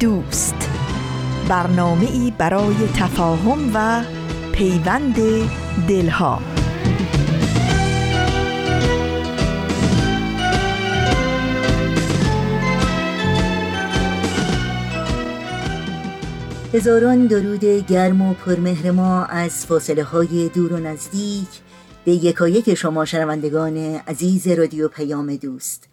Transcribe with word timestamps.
دوست. 0.00 0.54
برنامه 1.48 2.10
ای 2.10 2.32
برای 2.38 2.74
تفاهم 2.96 3.70
و 3.74 4.04
پیوند 4.52 5.16
دلها. 5.88 6.42
هزاران 16.74 17.26
درود 17.26 17.64
گرم 17.64 18.22
و 18.22 18.34
پرمهر 18.34 18.90
ما 18.90 19.24
از 19.24 19.66
فاصله 19.66 20.02
های 20.02 20.48
دور 20.48 20.72
و 20.72 20.78
نزدیک 20.78 21.48
به 22.04 22.12
یکایک 22.12 22.74
شما 22.74 23.04
شنوندگان 23.04 23.76
عزیز 23.76 24.48
رادیو 24.48 24.88
پیام 24.88 25.36
دوست. 25.36 25.89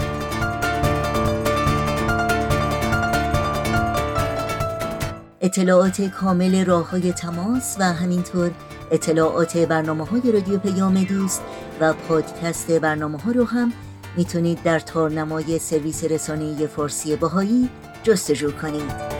اطلاعات 5.41 6.01
کامل 6.01 6.65
راه 6.65 6.89
های 6.89 7.13
تماس 7.13 7.75
و 7.79 7.83
همینطور 7.83 8.51
اطلاعات 8.91 9.57
برنامه 9.57 10.05
های 10.05 10.31
رادیو 10.31 10.57
پیام 10.57 11.03
دوست 11.03 11.41
و 11.79 11.93
پادکست 11.93 12.71
برنامه 12.71 13.17
ها 13.17 13.31
رو 13.31 13.45
هم 13.45 13.73
می‌تونید 14.17 14.63
در 14.63 14.79
تارنمای 14.79 15.59
سرویس 15.59 16.03
رسانه 16.03 16.67
فارسی 16.67 17.15
باهایی 17.15 17.69
جستجو 18.03 18.51
کنید. 18.51 19.13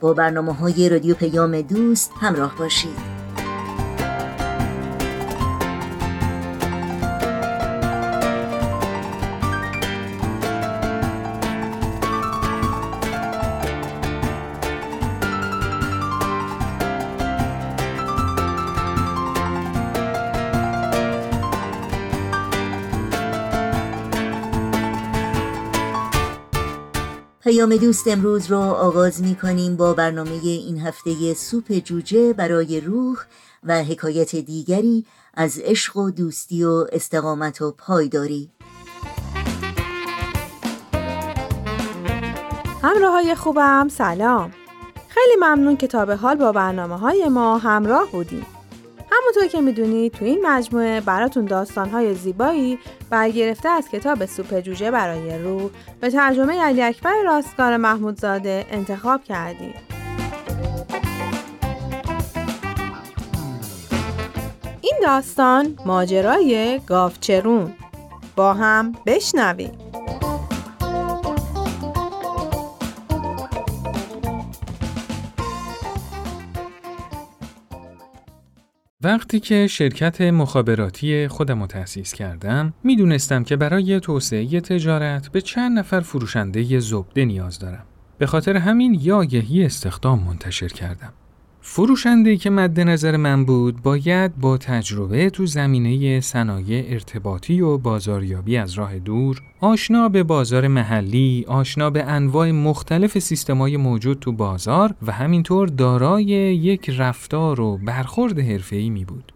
با 0.00 0.12
برنامه 0.12 0.54
های 0.54 0.88
رادیو 0.88 1.14
پیام 1.14 1.60
دوست 1.60 2.10
همراه 2.20 2.56
باشید. 2.58 3.09
پیام 27.50 27.76
دوست 27.76 28.08
امروز 28.08 28.50
رو 28.50 28.58
آغاز 28.58 29.22
می 29.22 29.34
کنیم 29.34 29.76
با 29.76 29.94
برنامه 29.94 30.40
این 30.42 30.78
هفته 30.78 31.34
سوپ 31.34 31.72
جوجه 31.72 32.32
برای 32.32 32.80
روح 32.80 33.18
و 33.64 33.84
حکایت 33.84 34.36
دیگری 34.36 35.06
از 35.34 35.58
عشق 35.58 35.96
و 35.96 36.10
دوستی 36.10 36.64
و 36.64 36.86
استقامت 36.92 37.62
و 37.62 37.70
پایداری. 37.70 38.50
همراه 42.82 43.12
های 43.12 43.34
خوبم 43.34 43.88
سلام. 43.88 44.50
خیلی 45.08 45.36
ممنون 45.36 45.76
که 45.76 45.86
تا 45.86 46.04
به 46.04 46.16
حال 46.16 46.36
با 46.36 46.52
برنامه 46.52 46.98
های 46.98 47.28
ما 47.28 47.58
همراه 47.58 48.10
بودیم. 48.12 48.46
همونطور 49.12 49.46
که 49.46 49.60
می‌دونید 49.60 50.12
تو 50.12 50.24
این 50.24 50.46
مجموعه 50.46 51.00
براتون 51.00 51.44
داستانهای 51.44 52.14
زیبایی 52.14 52.78
برگرفته 53.10 53.68
از 53.68 53.88
کتاب 53.88 54.26
سوپ 54.26 54.60
جوجه 54.60 54.90
برای 54.90 55.38
روح 55.38 55.70
به 56.00 56.10
ترجمه 56.10 56.60
علی 56.60 56.82
اکبر 56.82 57.22
راستگار 57.24 57.76
محمودزاده 57.76 58.66
انتخاب 58.70 59.24
کردیم. 59.24 59.74
این 64.80 64.94
داستان 65.02 65.78
ماجرای 65.86 66.80
گاوچرون 66.86 67.72
با 68.36 68.54
هم 68.54 68.92
بشنویم. 69.06 69.89
وقتی 79.02 79.40
که 79.40 79.66
شرکت 79.66 80.20
مخابراتی 80.20 81.28
خودم 81.28 81.66
تأسیس 81.66 82.14
کردم 82.14 82.74
می‌دونستم 82.84 83.44
که 83.44 83.56
برای 83.56 84.00
توسعه 84.00 84.60
تجارت 84.60 85.28
به 85.28 85.40
چند 85.40 85.78
نفر 85.78 86.00
فروشنده 86.00 86.80
زبده 86.80 87.24
نیاز 87.24 87.58
دارم. 87.58 87.84
به 88.18 88.26
خاطر 88.26 88.56
همین 88.56 88.98
یاگهی 89.02 89.64
استخدام 89.64 90.22
منتشر 90.22 90.68
کردم. 90.68 91.12
فروشنده 91.62 92.36
که 92.36 92.50
مد 92.50 92.80
نظر 92.80 93.16
من 93.16 93.44
بود 93.44 93.82
باید 93.82 94.36
با 94.36 94.58
تجربه 94.58 95.30
تو 95.30 95.46
زمینه 95.46 96.20
صنایع 96.20 96.84
ارتباطی 96.92 97.60
و 97.60 97.78
بازاریابی 97.78 98.56
از 98.56 98.72
راه 98.72 98.98
دور 98.98 99.42
آشنا 99.60 100.08
به 100.08 100.22
بازار 100.22 100.68
محلی، 100.68 101.44
آشنا 101.48 101.90
به 101.90 102.04
انواع 102.04 102.50
مختلف 102.50 103.18
سیستمای 103.18 103.76
موجود 103.76 104.18
تو 104.18 104.32
بازار 104.32 104.94
و 105.06 105.12
همینطور 105.12 105.68
دارای 105.68 106.24
یک 106.24 106.90
رفتار 106.90 107.60
و 107.60 107.78
برخورد 107.78 108.38
حرفه‌ای 108.38 108.90
می 108.90 109.04
بود. 109.04 109.32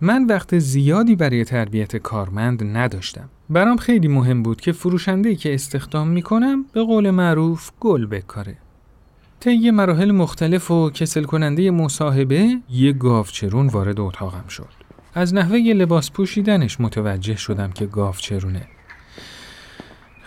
من 0.00 0.26
وقت 0.26 0.58
زیادی 0.58 1.16
برای 1.16 1.44
تربیت 1.44 1.96
کارمند 1.96 2.76
نداشتم. 2.76 3.28
برام 3.50 3.76
خیلی 3.76 4.08
مهم 4.08 4.42
بود 4.42 4.60
که 4.60 4.72
فروشنده 4.72 5.34
که 5.34 5.54
استخدام 5.54 6.08
می 6.08 6.22
کنم 6.22 6.64
به 6.72 6.82
قول 6.82 7.10
معروف 7.10 7.70
گل 7.80 8.06
بکاره. 8.06 8.56
طی 9.40 9.70
مراحل 9.70 10.10
مختلف 10.10 10.70
و 10.70 10.90
کسل 10.90 11.24
کننده 11.24 11.70
مصاحبه 11.70 12.58
یه 12.70 12.92
گاوچرون 12.92 13.66
وارد 13.66 14.00
اتاقم 14.00 14.48
شد. 14.48 14.68
از 15.14 15.34
نحوه 15.34 15.58
لباس 15.58 16.10
پوشیدنش 16.10 16.80
متوجه 16.80 17.36
شدم 17.36 17.72
که 17.72 17.86
گاو 17.86 18.14
چرونه 18.14 18.68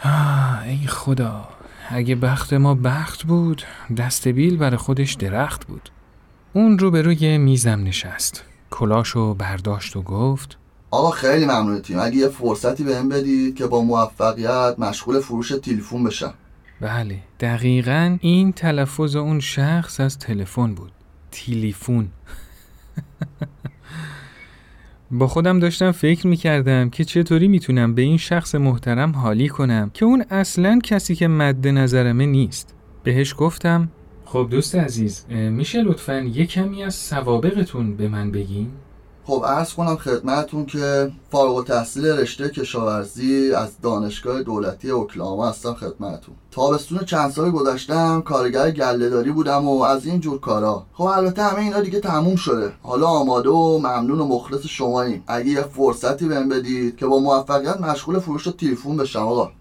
آه 0.03 0.63
ای 0.63 0.87
خدا 0.87 1.47
اگه 1.89 2.15
بخت 2.15 2.53
ما 2.53 2.75
بخت 2.75 3.23
بود 3.23 3.61
دست 3.97 4.27
بیل 4.27 4.57
برای 4.57 4.77
خودش 4.77 5.13
درخت 5.13 5.67
بود. 5.67 5.89
اون 6.53 6.79
رو 6.79 6.91
به 6.91 7.01
روی 7.01 7.37
میزم 7.37 7.83
نشست. 7.83 8.43
کلاشو 8.71 9.33
برداشت 9.33 9.95
و 9.95 10.01
گفت 10.01 10.57
آقا 10.91 11.11
خیلی 11.11 11.45
ممنونتیم 11.45 11.99
اگه 11.99 12.15
یه 12.15 12.27
فرصتی 12.27 12.83
بهم 12.83 13.09
بدید 13.09 13.55
که 13.55 13.67
با 13.67 13.81
موفقیت 13.81 14.75
مشغول 14.77 15.19
فروش 15.19 15.49
تلفن 15.49 16.03
بشم. 16.03 16.33
بله. 16.83 17.19
دقیقا 17.39 18.17
این 18.21 18.51
تلفظ 18.51 19.15
اون 19.15 19.39
شخص 19.39 19.99
از 19.99 20.19
تلفن 20.19 20.75
بود. 20.75 20.91
تیلیفون. 21.31 22.07
با 25.11 25.27
خودم 25.27 25.59
داشتم 25.59 25.91
فکر 25.91 26.27
می‌کردم 26.27 26.89
که 26.89 27.03
چطوری 27.03 27.47
می‌تونم 27.47 27.95
به 27.95 28.01
این 28.01 28.17
شخص 28.17 28.55
محترم 28.55 29.11
حالی 29.11 29.49
کنم 29.49 29.91
که 29.93 30.05
اون 30.05 30.25
اصلا 30.29 30.79
کسی 30.83 31.15
که 31.15 31.27
مد 31.27 31.67
نظرمه 31.67 32.25
نیست. 32.25 32.75
بهش 33.03 33.35
گفتم 33.37 33.89
خب 34.25 34.47
دوست 34.51 34.75
عزیز 34.75 35.25
میشه 35.29 35.81
لطفا 35.81 36.19
یه 36.19 36.45
کمی 36.45 36.83
از 36.83 36.95
سوابقتون 36.95 37.95
به 37.95 38.07
من 38.07 38.31
بگین؟ 38.31 38.71
خب 39.25 39.43
عرض 39.47 39.73
کنم 39.73 39.95
خدمتون 39.95 40.65
که 40.65 41.11
فارغ 41.31 41.55
التحصیل 41.55 42.05
رشته 42.05 42.49
کشاورزی 42.49 43.51
از 43.51 43.81
دانشگاه 43.81 44.43
دولتی 44.43 44.89
اوکلاهاما 44.89 45.49
هستم 45.49 45.73
خدمتون 45.73 46.35
تابستون 46.51 46.99
چند 46.99 47.31
سال 47.31 47.51
گذشتم 47.51 48.21
کارگر 48.21 48.71
گلهداری 48.71 49.31
بودم 49.31 49.67
و 49.67 49.81
از 49.81 50.05
این 50.05 50.19
جور 50.19 50.39
کارا. 50.39 50.85
خب 50.93 51.03
البته 51.03 51.43
همه 51.43 51.59
اینا 51.59 51.81
دیگه 51.81 51.99
تموم 51.99 52.35
شده. 52.35 52.71
حالا 52.81 53.07
آماده 53.07 53.49
و 53.49 53.77
ممنون 53.77 54.19
و 54.19 54.25
مخلص 54.25 54.65
شماییم. 54.65 55.23
اگه 55.27 55.49
یه 55.49 55.61
فرصتی 55.61 56.27
بهم 56.27 56.49
بدید 56.49 56.97
که 56.97 57.05
با 57.05 57.19
موفقیت 57.19 57.81
مشغول 57.81 58.19
فروش 58.19 58.43
تلفن 58.43 58.97
بشم 58.97 59.19
آقا. 59.19 59.51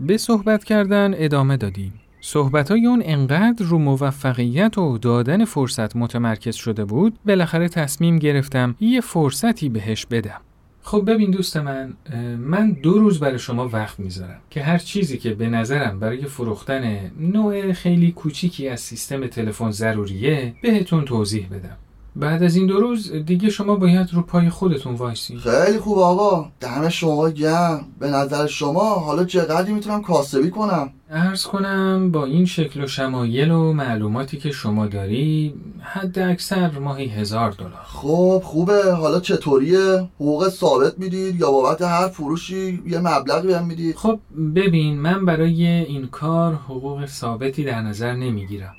به 0.00 0.16
صحبت 0.16 0.64
کردن 0.64 1.14
ادامه 1.16 1.56
دادیم. 1.56 1.92
صحبت 2.20 2.70
های 2.70 2.86
اون 2.86 3.02
انقدر 3.04 3.66
رو 3.66 3.78
موفقیت 3.78 4.78
و 4.78 4.98
دادن 4.98 5.44
فرصت 5.44 5.96
متمرکز 5.96 6.54
شده 6.54 6.84
بود 6.84 7.18
بالاخره 7.26 7.68
تصمیم 7.68 8.18
گرفتم 8.18 8.74
یه 8.80 9.00
فرصتی 9.00 9.68
بهش 9.68 10.06
بدم. 10.06 10.40
خب 10.82 11.10
ببین 11.10 11.30
دوست 11.30 11.56
من 11.56 11.92
من 12.38 12.70
دو 12.70 12.98
روز 12.98 13.20
برای 13.20 13.38
شما 13.38 13.68
وقت 13.68 14.00
می‌ذارم 14.00 14.40
که 14.50 14.62
هر 14.62 14.78
چیزی 14.78 15.18
که 15.18 15.34
به 15.34 15.48
نظرم 15.48 16.00
برای 16.00 16.24
فروختن 16.24 17.10
نوع 17.20 17.72
خیلی 17.72 18.12
کوچیکی 18.12 18.68
از 18.68 18.80
سیستم 18.80 19.26
تلفن 19.26 19.70
ضروریه 19.70 20.54
بهتون 20.62 21.04
توضیح 21.04 21.46
بدم. 21.48 21.76
بعد 22.18 22.42
از 22.42 22.56
این 22.56 22.66
دو 22.66 22.80
روز 22.80 23.12
دیگه 23.12 23.50
شما 23.50 23.76
باید 23.76 24.14
رو 24.14 24.22
پای 24.22 24.50
خودتون 24.50 24.94
وایسی. 24.94 25.38
خیلی 25.38 25.78
خوب 25.78 25.98
آقا. 25.98 26.48
دم 26.60 26.88
شما 26.88 27.30
گم 27.30 27.80
به 27.98 28.08
نظر 28.10 28.46
شما 28.46 28.94
حالا 28.94 29.24
چقدری 29.24 29.72
می‌تونم 29.72 30.02
کاسبی 30.02 30.50
کنم؟ 30.50 30.90
ارز 31.10 31.44
کنم 31.44 32.10
با 32.12 32.24
این 32.24 32.46
شکل 32.46 32.84
و 32.84 32.86
شمایل 32.86 33.50
و 33.50 33.72
معلوماتی 33.72 34.36
که 34.36 34.50
شما 34.50 34.86
داری 34.86 35.54
حد 35.80 36.18
اکثر 36.18 36.78
ماهی 36.78 37.06
هزار 37.06 37.50
دلار. 37.50 37.82
خب 37.84 38.42
خوبه. 38.44 38.94
حالا 38.94 39.20
چطوریه؟ 39.20 40.08
حقوق 40.14 40.48
ثابت 40.48 40.98
می‌دید 40.98 41.40
یا 41.40 41.50
بابت 41.50 41.82
هر 41.82 42.08
فروشی 42.08 42.82
یه 42.86 42.98
مبلغی 42.98 43.48
بهم 43.48 43.66
می‌دید؟ 43.66 43.96
خب 43.96 44.18
ببین 44.54 45.00
من 45.00 45.24
برای 45.24 45.66
این 45.66 46.06
کار 46.06 46.54
حقوق 46.54 47.06
ثابتی 47.06 47.64
در 47.64 47.82
نظر 47.82 48.12
نمی‌گیرم. 48.12 48.74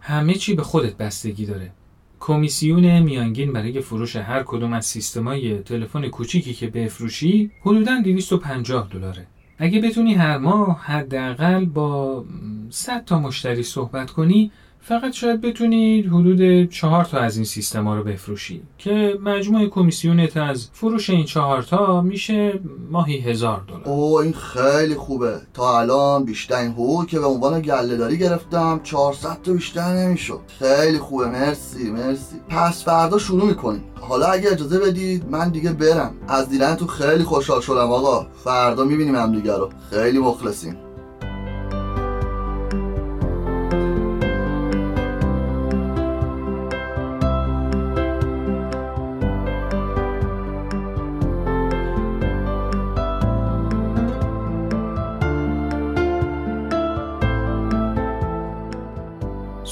همه 0.00 0.34
چی 0.34 0.54
به 0.54 0.62
خودت 0.62 0.96
بستگی 0.96 1.46
داره. 1.46 1.72
کمیسیون 2.20 2.98
میانگین 2.98 3.52
برای 3.52 3.80
فروش 3.80 4.16
هر 4.16 4.42
کدوم 4.42 4.72
از 4.72 4.86
سیستمای 4.86 5.58
تلفن 5.58 6.08
کوچیکی 6.08 6.54
که 6.54 6.66
بفروشی 6.66 7.50
حدوداً 7.60 8.00
250 8.00 8.88
دلاره. 8.92 9.26
اگه 9.58 9.80
بتونی 9.80 10.14
هر 10.14 10.38
ماه 10.38 10.80
حداقل 10.84 11.64
با 11.64 12.24
100 12.70 13.04
تا 13.04 13.18
مشتری 13.18 13.62
صحبت 13.62 14.10
کنی 14.10 14.50
فقط 14.80 15.12
شاید 15.12 15.40
بتونید 15.40 16.06
حدود 16.06 16.70
چهار 16.70 17.04
تا 17.04 17.18
از 17.18 17.36
این 17.36 17.44
سیستما 17.44 17.96
رو 17.96 18.04
بفروشی 18.04 18.62
که 18.78 19.18
مجموع 19.22 19.68
کمیسیونت 19.68 20.36
از 20.36 20.68
فروش 20.72 21.10
این 21.10 21.24
چهار 21.24 21.62
تا 21.62 22.02
میشه 22.02 22.60
ماهی 22.90 23.18
هزار 23.18 23.64
دلار. 23.68 23.82
اوه 23.84 24.22
این 24.22 24.32
خیلی 24.32 24.94
خوبه. 24.94 25.40
تا 25.54 25.80
الان 25.80 26.24
بیشتر 26.24 26.56
این 26.56 26.72
حقوقی 26.72 27.06
که 27.06 27.18
به 27.18 27.26
عنوان 27.26 27.60
گلهداری 27.60 28.18
گرفتم 28.18 28.80
400 28.82 29.42
تا 29.42 29.52
بیشتر 29.52 29.94
نمی‌شد. 29.94 30.40
خیلی 30.58 30.98
خوبه. 30.98 31.26
مرسی 31.26 31.90
مرسی. 31.90 32.36
پس 32.48 32.84
فردا 32.84 33.18
شروع 33.18 33.44
می‌کنیم. 33.44 33.84
حالا 34.00 34.26
اگه 34.26 34.52
اجازه 34.52 34.78
بدید 34.78 35.28
من 35.30 35.48
دیگه 35.48 35.72
برم. 35.72 36.14
از 36.28 36.48
دیدن 36.48 36.76
خیلی 36.76 37.24
خوشحال 37.24 37.60
شدم 37.60 37.92
آقا. 37.92 38.26
فردا 38.44 38.84
می‌بینیم 38.84 39.14
هم 39.14 39.32
دیگه 39.32 39.56
رو. 39.56 39.70
خیلی 39.90 40.18
مخلصیم. 40.18 40.76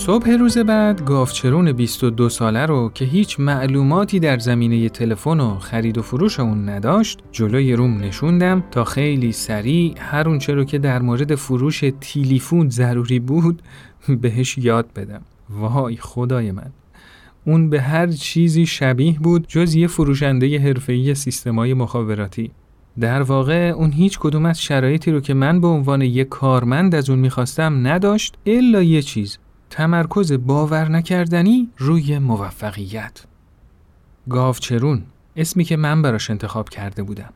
صبح 0.07 0.31
روز 0.31 0.59
بعد 0.59 1.05
گافچرون 1.05 1.73
22 1.73 2.29
ساله 2.29 2.67
رو 2.67 2.91
که 2.95 3.05
هیچ 3.05 3.41
معلوماتی 3.41 4.21
در 4.21 4.39
زمینه 4.39 4.89
تلفن 4.89 5.41
و 5.41 5.59
خرید 5.59 5.99
و 5.99 6.03
فروش 6.03 6.41
اون 6.41 6.69
نداشت 6.69 7.19
جلوی 7.33 7.73
روم 7.73 7.99
نشوندم 7.99 8.65
تا 8.71 8.85
خیلی 8.85 9.33
سریع 9.33 9.95
هر 9.99 10.29
اون 10.29 10.41
رو 10.41 10.65
که 10.65 10.79
در 10.79 11.03
مورد 11.03 11.35
فروش 11.35 11.85
تیلیفون 12.01 12.69
ضروری 12.69 13.19
بود 13.19 13.63
بهش 14.23 14.59
یاد 14.59 14.87
بدم. 14.97 15.23
وای 15.51 15.97
خدای 15.97 16.53
من. 16.53 16.71
اون 17.45 17.71
به 17.71 17.81
هر 17.81 18.07
چیزی 18.07 18.67
شبیه 18.67 19.19
بود 19.19 19.47
جز 19.49 19.75
یه 19.75 19.87
فروشنده 19.87 20.59
حرفه‌ای 20.59 21.15
سیستمای 21.15 21.75
مخابراتی. 21.75 22.51
در 23.01 23.23
واقع 23.23 23.73
اون 23.77 23.93
هیچ 23.93 24.19
کدوم 24.19 24.47
از 24.47 24.63
شرایطی 24.63 25.11
رو 25.11 25.21
که 25.21 25.35
من 25.35 25.61
به 25.61 25.67
عنوان 25.67 26.03
یک 26.03 26.29
کارمند 26.29 26.95
از 26.95 27.11
اون 27.11 27.19
می‌خواستم 27.19 27.87
نداشت 27.87 28.35
الا 28.47 28.83
یه 28.83 29.03
چیز. 29.03 29.39
تمرکز 29.77 30.33
باور 30.33 30.89
نکردنی 30.89 31.71
روی 31.79 32.19
موفقیت. 32.19 33.25
گاوچرون 34.29 35.03
اسمی 35.37 35.65
که 35.65 35.77
من 35.77 36.03
براش 36.03 36.31
انتخاب 36.31 36.69
کرده 36.69 37.03
بودم. 37.03 37.33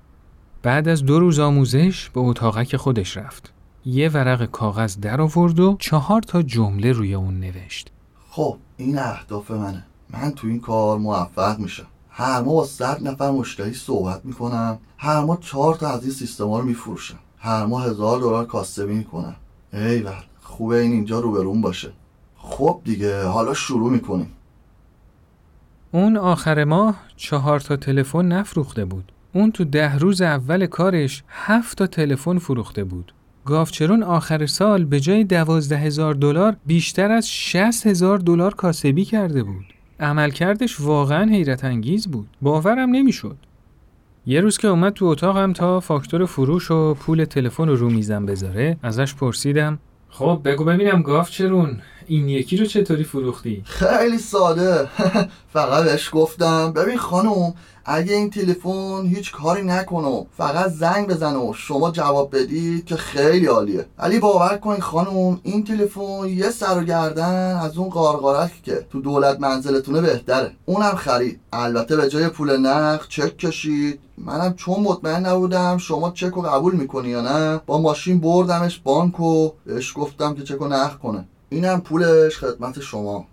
بعد 0.62 0.88
از 0.88 1.04
دو 1.04 1.20
روز 1.20 1.38
آموزش 1.38 2.10
به 2.10 2.20
اتاقک 2.20 2.76
خودش 2.76 3.16
رفت. 3.16 3.52
یه 3.84 4.08
ورق 4.08 4.44
کاغذ 4.44 4.96
در 4.96 5.20
آورد 5.20 5.60
و 5.60 5.76
چهار 5.78 6.22
تا 6.22 6.42
جمله 6.42 6.92
روی 6.92 7.14
اون 7.14 7.40
نوشت. 7.40 7.90
خب 8.30 8.56
این 8.76 8.98
اهداف 8.98 9.50
منه. 9.50 9.86
من 10.10 10.30
تو 10.30 10.46
این 10.46 10.60
کار 10.60 10.98
موفق 10.98 11.58
میشم. 11.58 11.86
هر 12.10 12.42
ماه 12.42 12.54
با 12.54 12.64
صد 12.64 13.08
نفر 13.08 13.30
مشتری 13.30 13.74
صحبت 13.74 14.24
می‌کنم. 14.24 14.78
هر 14.98 15.20
ماه 15.20 15.38
چهار 15.40 15.74
تا 15.74 15.88
از 15.88 16.02
این 16.02 16.12
سیستما 16.12 16.58
رو 16.58 16.64
میفروشم. 16.64 17.18
هر 17.38 17.66
ماه 17.66 17.84
هزار 17.84 18.20
دلار 18.20 18.46
کاسبی 18.46 18.94
می‌کنم 18.94 19.36
ایول 19.72 20.12
خوبه 20.42 20.80
این 20.80 20.92
اینجا 20.92 21.20
روبرون 21.20 21.60
باشه. 21.60 21.92
خب 22.42 22.80
دیگه 22.84 23.24
حالا 23.24 23.54
شروع 23.54 23.90
می‌کنیم. 23.92 24.32
اون 25.92 26.16
آخر 26.16 26.64
ماه 26.64 26.96
چهار 27.16 27.60
تا 27.60 27.76
تلفن 27.76 28.24
نفروخته 28.24 28.84
بود. 28.84 29.12
اون 29.32 29.52
تو 29.52 29.64
ده 29.64 29.98
روز 29.98 30.22
اول 30.22 30.66
کارش 30.66 31.22
هفت 31.28 31.78
تا 31.78 31.86
تلفن 31.86 32.38
فروخته 32.38 32.84
بود. 32.84 33.12
گافچرون 33.44 34.02
آخر 34.02 34.46
سال 34.46 34.84
به 34.84 35.00
جای 35.00 35.24
دوازده 35.24 35.76
هزار 35.76 36.14
دلار 36.14 36.56
بیشتر 36.66 37.10
از 37.10 37.30
شست 37.30 37.86
هزار 37.86 38.18
دلار 38.18 38.54
کاسبی 38.54 39.04
کرده 39.04 39.42
بود. 39.42 39.64
عملکردش 40.00 40.80
واقعا 40.80 41.30
حیرت 41.30 41.64
انگیز 41.64 42.06
بود. 42.06 42.28
باورم 42.42 42.90
نمی‌شد. 42.90 43.36
یه 44.26 44.40
روز 44.40 44.58
که 44.58 44.68
اومد 44.68 44.92
تو 44.92 45.06
اتاقم 45.06 45.52
تا 45.52 45.80
فاکتور 45.80 46.26
فروش 46.26 46.70
و 46.70 46.94
پول 46.94 47.24
تلفن 47.24 47.68
رو 47.68 47.76
رو 47.76 47.90
میزم 47.90 48.26
بذاره 48.26 48.76
ازش 48.82 49.14
پرسیدم 49.14 49.78
خب 50.08 50.40
بگو 50.44 50.64
ببینم 50.64 51.02
گافچرون 51.02 51.80
این 52.10 52.28
یکی 52.28 52.56
رو 52.56 52.66
چطوری 52.66 53.04
فروختی؟ 53.04 53.62
خیلی 53.64 54.18
ساده. 54.18 54.88
فقط 55.54 55.84
بهش 55.84 56.10
گفتم 56.12 56.72
ببین 56.72 56.98
خانم 56.98 57.54
اگه 57.84 58.14
این 58.14 58.30
تلفن 58.30 59.06
هیچ 59.06 59.32
کاری 59.32 59.62
نکنه 59.62 60.26
فقط 60.36 60.70
زنگ 60.70 61.08
بزنه 61.08 61.38
و 61.38 61.52
شما 61.54 61.90
جواب 61.90 62.36
بدید 62.36 62.84
که 62.84 62.96
خیلی 62.96 63.46
عالیه. 63.46 63.86
ولی 63.98 64.18
باور 64.18 64.56
کنید 64.56 64.80
خانم 64.80 65.40
این 65.42 65.64
تلفن 65.64 66.28
یه 66.28 66.50
سر 66.50 66.78
و 66.78 66.84
گردن 66.84 67.56
از 67.56 67.78
اون 67.78 67.88
قارقارک 67.88 68.62
که 68.62 68.86
تو 68.90 69.00
دولت 69.00 69.40
منزلتونه 69.40 70.00
بهتره. 70.00 70.52
اونم 70.66 70.94
خرید. 70.96 71.40
البته 71.52 71.96
به 71.96 72.08
جای 72.08 72.28
پول 72.28 72.56
نقد 72.56 73.08
چک 73.08 73.36
کشید. 73.36 74.00
منم 74.18 74.54
چون 74.54 74.80
مطمئن 74.80 75.26
نبودم 75.26 75.78
شما 75.78 76.10
چک 76.10 76.30
رو 76.30 76.42
قبول 76.42 76.74
می‌کنی 76.74 77.08
یا 77.08 77.22
نه 77.22 77.60
با 77.66 77.78
ماشین 77.78 78.20
بردمش 78.20 78.80
بانک 78.84 79.20
و 79.20 79.52
بهش 79.66 79.92
گفتم 79.96 80.34
که 80.34 80.42
چک 80.42 80.56
رو 80.56 80.68
نقد 80.68 80.98
کنه. 80.98 81.24
اینم 81.52 81.80
پولش 81.80 82.38
خدمت 82.38 82.80
شما. 82.80 83.26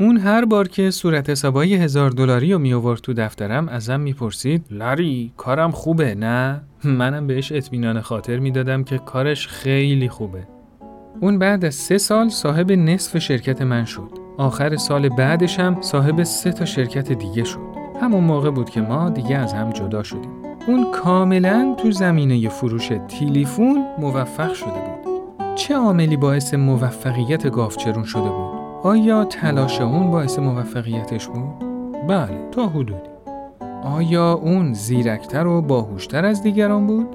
اون 0.00 0.16
هر 0.16 0.44
بار 0.44 0.68
که 0.68 0.90
صورت 0.90 1.30
حسابای 1.30 1.74
هزار 1.74 2.10
دلاری 2.10 2.52
رو 2.52 2.58
می 2.58 2.72
آورد 2.72 3.00
تو 3.00 3.12
دفترم 3.12 3.68
ازم 3.68 4.00
می‌پرسید 4.00 4.66
لاری 4.70 5.32
کارم 5.36 5.70
خوبه 5.70 6.14
نه؟ 6.14 6.60
منم 6.84 7.26
بهش 7.26 7.52
اطمینان 7.52 8.00
خاطر 8.00 8.38
می‌دادم 8.38 8.84
که 8.84 8.98
کارش 8.98 9.48
خیلی 9.48 10.08
خوبه. 10.08 10.42
اون 11.20 11.38
بعد 11.38 11.64
از 11.64 11.74
سه 11.74 11.98
سال 11.98 12.28
صاحب 12.28 12.72
نصف 12.72 13.18
شرکت 13.18 13.62
من 13.62 13.84
شد. 13.84 14.10
آخر 14.38 14.76
سال 14.76 15.08
بعدش 15.08 15.60
هم 15.60 15.80
صاحب 15.80 16.22
سه 16.22 16.52
تا 16.52 16.64
شرکت 16.64 17.12
دیگه 17.12 17.44
شد. 17.44 17.60
همون 18.00 18.24
موقع 18.24 18.50
بود 18.50 18.70
که 18.70 18.80
ما 18.80 19.10
دیگه 19.10 19.36
از 19.36 19.52
هم 19.52 19.70
جدا 19.70 20.02
شدیم. 20.02 20.30
اون 20.66 20.92
کاملا 20.92 21.76
تو 21.82 21.92
زمینه 21.92 22.48
فروش 22.48 22.88
تلفن 22.88 23.84
موفق 23.98 24.54
شده 24.54 24.70
بود. 24.70 24.89
چه 25.54 25.74
عاملی 25.76 26.16
باعث 26.16 26.54
موفقیت 26.54 27.50
گافچرون 27.50 28.04
شده 28.04 28.30
بود 28.30 28.60
آیا 28.82 29.24
تلاش 29.24 29.80
اون 29.80 30.10
باعث 30.10 30.38
موفقیتش 30.38 31.28
بود؟ 31.28 31.64
بله 32.08 32.48
تا 32.52 32.66
حدودی 32.66 33.10
آیا 33.84 34.32
اون 34.32 34.72
زیرکتر 34.72 35.46
و 35.46 35.62
باهوشتر 35.62 36.24
از 36.24 36.42
دیگران 36.42 36.86
بود؟ 36.86 37.06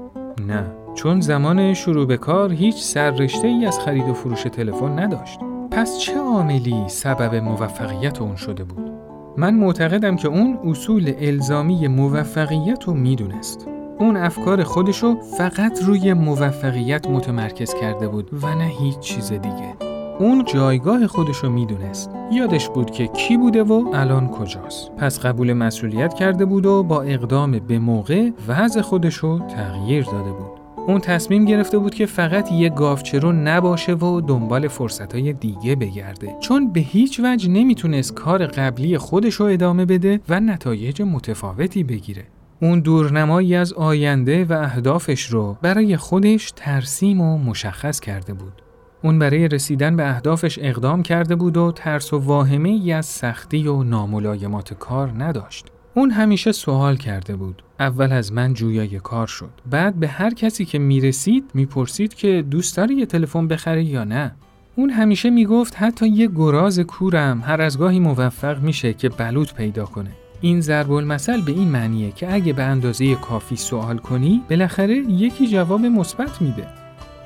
نه 0.46 0.64
چون 0.94 1.20
زمان 1.20 1.74
شروع 1.74 2.06
به 2.06 2.16
کار 2.16 2.52
هیچ 2.52 2.76
سررشته 2.76 3.48
ای 3.48 3.66
از 3.66 3.80
خرید 3.80 4.08
و 4.08 4.14
فروش 4.14 4.42
تلفن 4.42 4.98
نداشت 4.98 5.38
پس 5.70 5.98
چه 5.98 6.18
عاملی 6.18 6.84
سبب 6.86 7.34
موفقیت 7.34 8.22
اون 8.22 8.36
شده 8.36 8.64
بود؟ 8.64 8.90
من 9.36 9.54
معتقدم 9.54 10.16
که 10.16 10.28
اون 10.28 10.58
اصول 10.64 11.12
الزامی 11.18 11.88
موفقیت 11.88 12.84
رو 12.84 12.94
می‌دونست 12.94 13.68
اون 13.98 14.16
افکار 14.16 14.62
خودشو 14.62 15.20
فقط 15.38 15.82
روی 15.82 16.12
موفقیت 16.12 17.06
متمرکز 17.06 17.74
کرده 17.74 18.08
بود 18.08 18.30
و 18.42 18.54
نه 18.54 18.64
هیچ 18.64 18.98
چیز 18.98 19.32
دیگه 19.32 19.74
اون 20.18 20.44
جایگاه 20.44 21.06
خودشو 21.06 21.50
می‌دونست. 21.50 22.10
یادش 22.32 22.68
بود 22.68 22.90
که 22.90 23.06
کی 23.06 23.36
بوده 23.36 23.62
و 23.62 23.90
الان 23.94 24.28
کجاست. 24.28 24.90
پس 24.96 25.20
قبول 25.20 25.52
مسئولیت 25.52 26.14
کرده 26.14 26.44
بود 26.44 26.66
و 26.66 26.82
با 26.82 27.02
اقدام 27.02 27.58
به 27.58 27.78
موقع 27.78 28.30
وضع 28.48 28.80
خودشو 28.80 29.38
تغییر 29.38 30.04
داده 30.04 30.30
بود. 30.30 30.50
اون 30.86 31.00
تصمیم 31.00 31.44
گرفته 31.44 31.78
بود 31.78 31.94
که 31.94 32.06
فقط 32.06 32.52
یه 32.52 32.68
گاوچرو 32.68 33.32
نباشه 33.32 33.94
و 33.94 34.20
دنبال 34.20 34.68
فرصتهای 34.68 35.32
دیگه 35.32 35.76
بگرده 35.76 36.36
چون 36.40 36.72
به 36.72 36.80
هیچ 36.80 37.20
وجه 37.24 37.50
نمی‌تونست 37.50 38.14
کار 38.14 38.46
قبلی 38.46 38.98
خودشو 38.98 39.44
ادامه 39.44 39.84
بده 39.84 40.20
و 40.28 40.40
نتایج 40.40 41.02
متفاوتی 41.02 41.84
بگیره. 41.84 42.24
اون 42.60 42.80
دورنمایی 42.80 43.54
از 43.54 43.72
آینده 43.72 44.44
و 44.44 44.52
اهدافش 44.52 45.26
رو 45.26 45.56
برای 45.62 45.96
خودش 45.96 46.52
ترسیم 46.56 47.20
و 47.20 47.38
مشخص 47.38 48.00
کرده 48.00 48.34
بود. 48.34 48.62
اون 49.02 49.18
برای 49.18 49.48
رسیدن 49.48 49.96
به 49.96 50.08
اهدافش 50.08 50.58
اقدام 50.62 51.02
کرده 51.02 51.36
بود 51.36 51.56
و 51.56 51.72
ترس 51.72 52.12
و 52.12 52.18
واهمه 52.18 52.68
ای 52.68 52.92
از 52.92 53.06
سختی 53.06 53.68
و 53.68 53.82
ناملایمات 53.82 54.74
کار 54.74 55.24
نداشت. 55.24 55.66
اون 55.94 56.10
همیشه 56.10 56.52
سوال 56.52 56.96
کرده 56.96 57.36
بود. 57.36 57.62
اول 57.80 58.12
از 58.12 58.32
من 58.32 58.54
جویای 58.54 59.00
کار 59.00 59.26
شد. 59.26 59.50
بعد 59.70 59.94
به 59.94 60.08
هر 60.08 60.34
کسی 60.34 60.64
که 60.64 60.78
می‌رسید 60.78 61.50
می‌پرسید 61.54 62.14
که 62.14 62.44
دوست 62.50 62.76
داری 62.76 62.94
یه 62.94 63.06
تلفن 63.06 63.48
بخره 63.48 63.84
یا 63.84 64.04
نه. 64.04 64.34
اون 64.76 64.90
همیشه 64.90 65.30
می‌گفت 65.30 65.74
حتی 65.76 66.08
یه 66.08 66.26
گراز 66.26 66.80
کورم 66.80 67.42
هر 67.46 67.62
از 67.62 67.78
گاهی 67.78 68.00
موفق 68.00 68.60
میشه 68.60 68.92
که 68.92 69.08
بلوط 69.08 69.54
پیدا 69.54 69.84
کنه. 69.84 70.10
این 70.40 70.60
ضرب 70.60 70.92
المثل 70.92 71.40
به 71.40 71.52
این 71.52 71.68
معنیه 71.68 72.12
که 72.12 72.34
اگه 72.34 72.52
به 72.52 72.62
اندازه 72.62 73.14
کافی 73.14 73.56
سوال 73.56 73.98
کنی 73.98 74.42
بالاخره 74.50 74.96
یکی 74.96 75.46
جواب 75.46 75.80
مثبت 75.80 76.42
میده. 76.42 76.66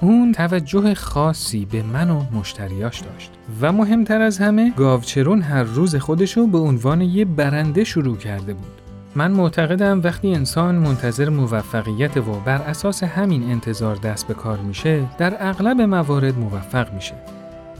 اون 0.00 0.32
توجه 0.32 0.94
خاصی 0.94 1.64
به 1.64 1.82
من 1.82 2.10
و 2.10 2.22
مشتریاش 2.32 3.00
داشت. 3.00 3.30
و 3.60 3.72
مهمتر 3.72 4.20
از 4.20 4.38
همه 4.38 4.72
گاوچرون 4.76 5.42
هر 5.42 5.62
روز 5.62 5.96
خودشو 5.96 6.46
به 6.46 6.58
عنوان 6.58 7.00
یه 7.00 7.24
برنده 7.24 7.84
شروع 7.84 8.16
کرده 8.16 8.54
بود. 8.54 8.80
من 9.14 9.30
معتقدم 9.30 10.00
وقتی 10.04 10.34
انسان 10.34 10.74
منتظر 10.74 11.28
موفقیت 11.28 12.16
و 12.16 12.20
بر 12.20 12.62
اساس 12.62 13.04
همین 13.04 13.50
انتظار 13.50 13.96
دست 13.96 14.28
به 14.28 14.34
کار 14.34 14.58
میشه 14.58 15.02
در 15.18 15.36
اغلب 15.48 15.80
موارد 15.80 16.38
موفق 16.38 16.92
میشه. 16.94 17.14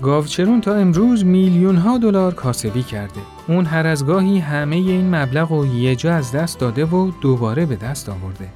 گاوچرون 0.03 0.61
تا 0.61 0.75
امروز 0.75 1.25
میلیون 1.25 1.77
ها 1.77 1.99
دلار 1.99 2.35
کاسبی 2.35 2.83
کرده. 2.83 3.21
اون 3.49 3.65
هر 3.65 3.87
از 3.87 4.07
گاهی 4.07 4.39
همه 4.39 4.77
این 4.77 5.15
مبلغ 5.15 5.53
رو 5.53 5.67
یه 5.67 5.97
جا 5.97 6.15
از 6.15 6.33
دست 6.33 6.59
داده 6.59 6.85
و 6.85 7.11
دوباره 7.21 7.67
به 7.67 7.77
دست 7.77 8.09
آورده. 8.09 8.49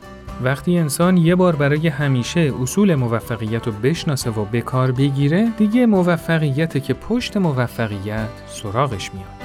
وقتی 0.42 0.78
انسان 0.78 1.16
یه 1.16 1.34
بار 1.34 1.56
برای 1.56 1.88
همیشه 1.88 2.52
اصول 2.62 2.94
موفقیت 2.94 3.66
رو 3.66 3.72
بشناسه 3.72 4.30
و 4.30 4.44
به 4.44 4.60
کار 4.60 4.92
بگیره 4.92 5.50
دیگه 5.58 5.86
موفقیت 5.86 6.84
که 6.84 6.94
پشت 6.94 7.36
موفقیت 7.36 8.28
سراغش 8.46 9.10
میاد 9.14 9.43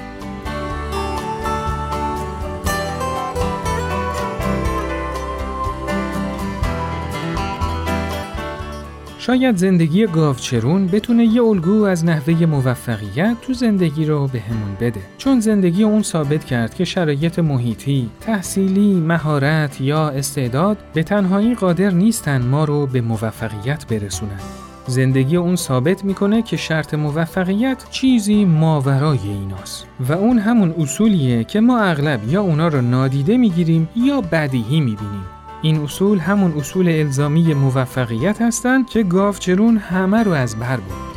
شاید 9.20 9.56
زندگی 9.56 10.06
گاوچرون 10.06 10.86
بتونه 10.86 11.24
یه 11.24 11.42
الگو 11.42 11.82
از 11.82 12.04
نحوه 12.04 12.46
موفقیت 12.46 13.36
تو 13.42 13.52
زندگی 13.52 14.04
رو 14.04 14.26
به 14.26 14.40
همون 14.40 14.76
بده. 14.80 15.00
چون 15.18 15.40
زندگی 15.40 15.82
اون 15.82 16.02
ثابت 16.02 16.44
کرد 16.44 16.74
که 16.74 16.84
شرایط 16.84 17.38
محیطی، 17.38 18.10
تحصیلی، 18.20 19.00
مهارت 19.00 19.80
یا 19.80 20.08
استعداد 20.08 20.78
به 20.94 21.02
تنهایی 21.02 21.54
قادر 21.54 21.90
نیستن 21.90 22.42
ما 22.42 22.64
رو 22.64 22.86
به 22.86 23.00
موفقیت 23.00 23.86
برسونن. 23.86 24.40
زندگی 24.86 25.36
اون 25.36 25.56
ثابت 25.56 26.04
می‌کنه 26.04 26.42
که 26.42 26.56
شرط 26.56 26.94
موفقیت 26.94 27.84
چیزی 27.90 28.44
ماورای 28.44 29.18
ایناست 29.24 29.86
و 30.08 30.12
اون 30.12 30.38
همون 30.38 30.74
اصولیه 30.78 31.44
که 31.44 31.60
ما 31.60 31.80
اغلب 31.80 32.20
یا 32.28 32.42
اونا 32.42 32.68
رو 32.68 32.80
نادیده 32.80 33.36
می‌گیریم 33.36 33.88
یا 33.96 34.20
بدیهی 34.20 34.80
می‌بینیم 34.80 35.39
این 35.62 35.82
اصول 35.82 36.18
همون 36.18 36.52
اصول 36.58 36.88
الزامی 36.88 37.54
موفقیت 37.54 38.42
هستند 38.42 38.90
که 38.90 39.02
گاوچرون 39.02 39.76
همه 39.76 40.22
رو 40.22 40.32
از 40.32 40.58
بر 40.58 40.76
بود. 40.76 41.10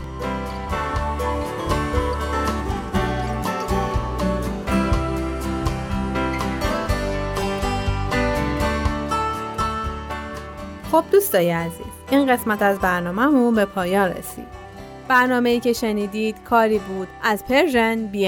خب 10.92 11.04
دوستای 11.12 11.52
عزیز 11.52 11.86
این 12.12 12.34
قسمت 12.34 12.62
از 12.62 12.80
برنامهمون 12.80 13.56
به 13.56 13.66
پایان 13.66 14.10
رسید 14.10 14.48
برنامه 15.08 15.50
ای 15.50 15.60
که 15.60 15.74
شنیدید 15.74 16.36
کاری 16.44 16.80
بود 16.80 17.08
از 17.24 17.46
Persian 17.46 18.08
BMS 18.08 18.28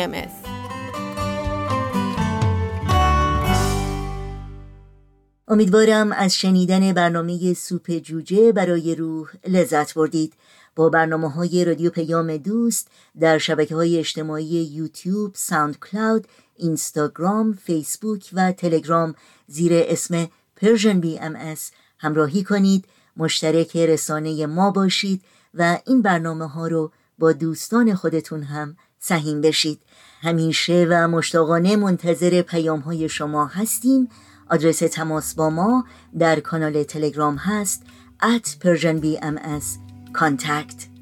امیدوارم 5.47 6.11
از 6.11 6.35
شنیدن 6.35 6.93
برنامه 6.93 7.53
سوپ 7.53 7.91
جوجه 7.91 8.51
برای 8.51 8.95
روح 8.95 9.29
لذت 9.47 9.93
بردید. 9.93 10.33
با 10.75 10.89
برنامه 10.89 11.31
های 11.31 11.65
رادیو 11.65 11.89
پیام 11.89 12.37
دوست 12.37 12.87
در 13.19 13.37
شبکه 13.37 13.75
های 13.75 13.97
اجتماعی 13.99 14.45
یوتیوب، 14.45 15.31
ساوند 15.35 15.79
کلاود، 15.79 16.27
اینستاگرام، 16.55 17.53
فیسبوک 17.53 18.29
و 18.33 18.51
تلگرام. 18.51 19.15
زیر 19.47 19.71
اسم 19.75 20.27
Persian 20.55 20.99
BMS 20.99 21.55
همراهی 21.99 22.43
کنید. 22.43 22.85
مشترک 23.17 23.77
رسانه 23.77 24.45
ما 24.45 24.71
باشید 24.71 25.21
و 25.53 25.79
این 25.85 26.01
برنامه 26.01 26.47
ها 26.47 26.67
رو 26.67 26.91
با 27.19 27.31
دوستان 27.31 27.95
خودتون 27.95 28.43
هم 28.43 28.77
سهیم 28.99 29.41
بشید. 29.41 29.79
همیشه 30.21 30.87
و 30.89 31.07
مشتاقانه 31.07 31.75
منتظر 31.75 32.41
پیام 32.41 32.79
های 32.79 33.09
شما 33.09 33.45
هستیم. 33.45 34.09
آدرس 34.49 34.79
تماس 34.79 35.35
با 35.35 35.49
ما 35.49 35.85
در 36.19 36.39
کانال 36.39 36.83
تلگرام 36.83 37.35
هست 37.35 37.83
at 38.21 38.47
persianbms 38.63 39.65
contact. 40.13 40.95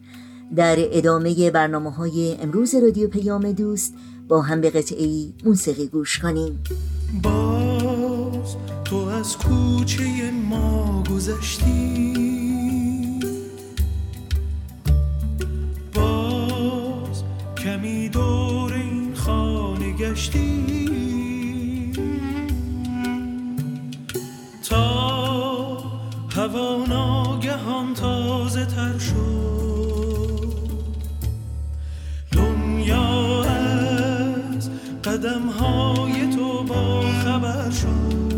در 0.55 0.75
ادامه 0.79 1.51
برنامه 1.51 1.91
های 1.91 2.37
امروز 2.41 2.75
رادیو 2.75 3.07
پیام 3.07 3.51
دوست 3.51 3.93
با 4.27 4.41
هم 4.41 4.61
به 4.61 4.69
قطعی 4.69 5.33
موسیقی 5.45 5.87
گوش 5.87 6.19
کنیم. 6.19 6.63
باز 7.23 8.55
تو 8.85 8.95
از 8.95 9.37
کوچه 9.37 10.31
ما 10.31 11.03
گذشتی. 11.11 12.13
باز 15.93 17.23
کمی 17.63 18.09
دور 18.09 18.73
این 18.73 19.15
خانه 19.15 19.93
گشتی. 19.93 21.12
هوا 26.43 26.85
ناگهان 26.87 27.93
تازه 27.93 28.65
تر 28.65 28.97
شد. 28.97 30.53
دنیا 32.31 33.43
از 33.43 34.69
قدم 35.03 35.49
های 35.49 36.35
تو 36.35 36.63
با 36.63 37.01
خبر 37.01 37.69
شد. 37.69 38.33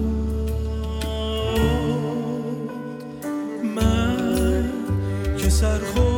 من 3.75 4.69
که 5.37 5.49
سرخورده 5.49 6.14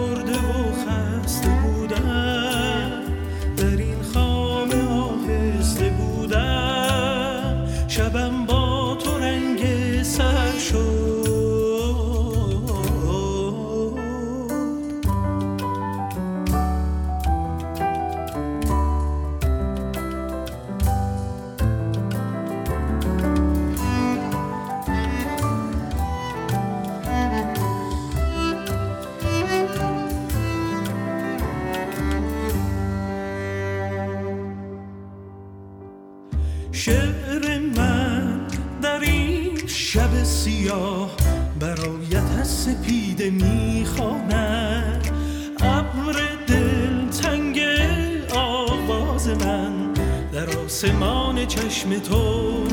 سیاه 40.67 41.11
برایت 41.59 42.39
از 42.39 42.47
سپیده 42.47 43.29
می‌خواند. 43.29 45.07
ابر 45.59 46.19
دل 46.47 47.09
تنگ 47.21 47.59
آواز 48.35 49.27
من 49.27 49.93
در 50.33 50.57
آسمان 50.65 51.45
چشم 51.45 51.99
تو 51.99 52.63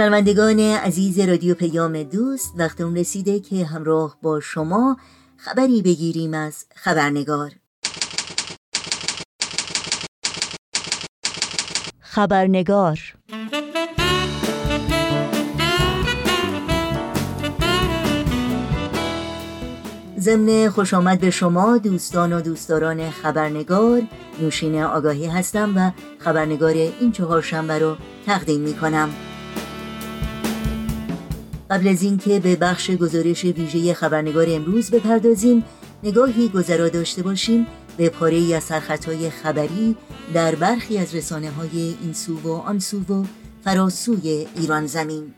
شنوندگان 0.00 0.60
عزیز 0.60 1.18
رادیو 1.18 1.54
پیام 1.54 2.02
دوست 2.02 2.52
وقت 2.56 2.80
اون 2.80 2.96
رسیده 2.96 3.40
که 3.40 3.64
همراه 3.64 4.18
با 4.22 4.40
شما 4.40 4.96
خبری 5.36 5.82
بگیریم 5.82 6.34
از 6.34 6.64
خبرنگار. 6.74 7.50
خبرنگار. 12.00 12.98
ضمن 20.18 20.68
خوش 20.68 20.94
آمد 20.94 21.20
به 21.20 21.30
شما 21.30 21.78
دوستان 21.78 22.32
و 22.32 22.40
دوستداران 22.40 23.10
خبرنگار 23.10 24.02
نوشین 24.40 24.82
آگاهی 24.82 25.26
هستم 25.26 25.72
و 25.76 25.90
خبرنگار 26.18 26.74
این 26.74 27.12
چهار 27.12 27.42
شنبه 27.42 27.78
رو 27.78 27.96
تقدیم 28.26 28.60
می 28.60 28.74
کنم 28.74 29.29
قبل 31.70 31.88
از 31.88 32.02
اینکه 32.02 32.40
به 32.40 32.56
بخش 32.56 32.90
گزارش 32.90 33.44
ویژه 33.44 33.94
خبرنگار 33.94 34.46
امروز 34.48 34.90
بپردازیم 34.90 35.64
نگاهی 36.02 36.48
گذرا 36.48 36.88
داشته 36.88 37.22
باشیم 37.22 37.66
به 37.96 38.08
پاره 38.08 38.36
ای 38.36 38.54
از 38.54 38.62
سرخطهای 38.62 39.30
خبری 39.30 39.96
در 40.34 40.54
برخی 40.54 40.98
از 40.98 41.14
رسانه 41.14 41.50
های 41.50 41.94
این 42.02 42.12
سو 42.12 42.40
و 42.40 42.52
آن 42.52 42.78
سو 42.78 43.00
و 43.00 43.24
فراسوی 43.64 44.46
ایران 44.56 44.86
زمین. 44.86 45.34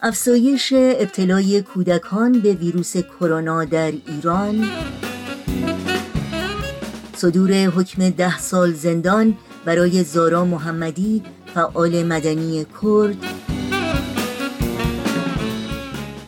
افزایش 0.00 0.72
ابتلای 0.76 1.62
کودکان 1.62 2.40
به 2.40 2.54
ویروس 2.54 2.96
کرونا 2.96 3.64
در 3.64 3.92
ایران. 4.06 4.68
صدور 7.16 7.52
حکم 7.52 8.10
ده 8.10 8.38
سال 8.38 8.72
زندان 8.72 9.36
برای 9.64 10.04
زارا 10.04 10.44
محمدی 10.44 11.22
فعال 11.54 12.02
مدنی 12.02 12.66
کرد. 12.82 13.16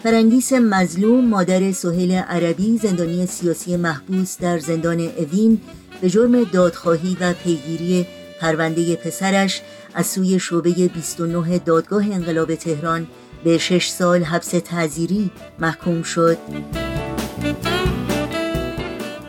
فرنگیس 0.02 0.52
مظلوم 0.52 1.24
مادر 1.24 1.72
سهیل 1.72 2.12
عربی 2.12 2.78
زندانی 2.78 3.26
سیاسی 3.26 3.76
محبوس 3.76 4.38
در 4.38 4.58
زندان 4.58 5.00
اوین 5.00 5.60
به 6.00 6.10
جرم 6.10 6.44
دادخواهی 6.44 7.16
و 7.20 7.32
پیگیری 7.32 8.06
پرونده 8.40 8.96
پسرش 8.96 9.60
از 9.94 10.06
سوی 10.06 10.38
شعبه 10.38 10.70
29 10.70 11.58
دادگاه 11.58 12.04
انقلاب 12.04 12.54
تهران 12.54 13.06
به 13.44 13.58
شش 13.58 13.88
سال 13.88 14.22
حبس 14.22 14.48
تعذیری 14.48 15.30
محکوم 15.58 16.02
شد. 16.02 16.38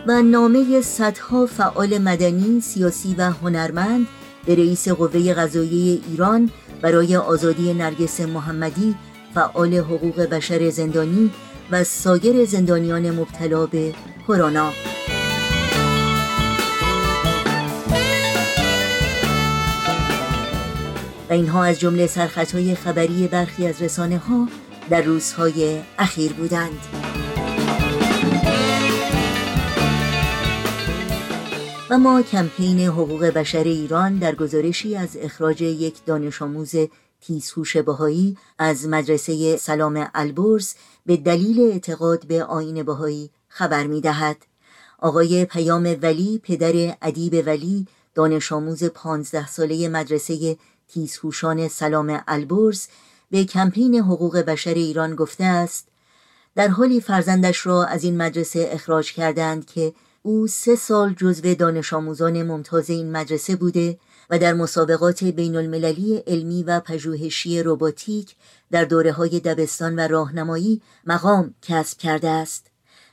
و 0.07 0.21
نامه 0.21 0.81
صدها 0.81 1.45
فعال 1.45 1.97
مدنی، 1.97 2.61
سیاسی 2.61 3.15
و 3.17 3.21
هنرمند 3.21 4.07
به 4.45 4.55
رئیس 4.55 4.87
قوه 4.89 5.33
قضاییه 5.33 6.01
ایران 6.09 6.49
برای 6.81 7.15
آزادی 7.15 7.73
نرگس 7.73 8.21
محمدی 8.21 8.95
فعال 9.35 9.73
حقوق 9.73 10.21
بشر 10.21 10.69
زندانی 10.69 11.31
و 11.71 11.83
سایر 11.83 12.45
زندانیان 12.45 13.11
مبتلا 13.11 13.65
به 13.65 13.93
کرونا. 14.27 14.71
و 21.29 21.33
اینها 21.33 21.63
از 21.63 21.79
جمله 21.79 22.07
سرخطهای 22.07 22.75
خبری 22.75 23.27
برخی 23.27 23.67
از 23.67 23.81
رسانه 23.81 24.17
ها 24.17 24.47
در 24.89 25.01
روزهای 25.01 25.79
اخیر 25.99 26.33
بودند. 26.33 26.79
و 31.91 31.97
ما 31.97 32.21
کمپین 32.21 32.79
حقوق 32.79 33.25
بشر 33.25 33.63
ایران 33.63 34.17
در 34.17 34.35
گزارشی 34.35 34.95
از 34.95 35.17
اخراج 35.21 35.61
یک 35.61 36.05
دانش 36.05 36.41
آموز 36.41 36.75
تیزهوش 37.21 37.77
بهایی 37.77 38.37
از 38.57 38.87
مدرسه 38.87 39.57
سلام 39.57 40.09
البرز 40.13 40.73
به 41.05 41.17
دلیل 41.17 41.61
اعتقاد 41.61 42.27
به 42.27 42.43
آین 42.43 42.83
بهایی 42.83 43.29
خبر 43.47 43.87
می 43.87 44.01
دهد. 44.01 44.37
آقای 44.99 45.45
پیام 45.45 45.97
ولی 46.01 46.39
پدر 46.43 46.97
ادیب 47.01 47.43
ولی 47.45 47.87
دانش 48.15 48.51
آموز 48.51 48.83
پانزده 48.83 49.47
ساله 49.47 49.89
مدرسه 49.89 50.57
تیزهوشان 50.87 51.67
سلام 51.67 52.23
البرز 52.27 52.87
به 53.31 53.43
کمپین 53.43 53.95
حقوق 53.95 54.37
بشر 54.37 54.73
ایران 54.73 55.15
گفته 55.15 55.43
است 55.43 55.87
در 56.55 56.67
حالی 56.67 57.01
فرزندش 57.01 57.65
را 57.65 57.85
از 57.85 58.03
این 58.03 58.17
مدرسه 58.17 58.69
اخراج 58.71 59.13
کردند 59.13 59.65
که 59.65 59.93
او 60.23 60.47
سه 60.47 60.75
سال 60.75 61.13
جزو 61.13 61.55
دانش 61.55 61.93
آموزان 61.93 62.43
ممتاز 62.43 62.89
این 62.89 63.11
مدرسه 63.11 63.55
بوده 63.55 63.99
و 64.29 64.39
در 64.39 64.53
مسابقات 64.53 65.23
بین 65.23 65.55
المللی 65.55 66.17
علمی 66.27 66.63
و 66.63 66.79
پژوهشی 66.79 67.63
روباتیک 67.63 68.35
در 68.71 68.85
دوره 68.85 69.11
های 69.11 69.39
دبستان 69.39 69.95
و 69.95 69.99
راهنمایی 69.99 70.81
مقام 71.05 71.53
کسب 71.61 71.97
کرده 71.97 72.29
است. 72.29 72.67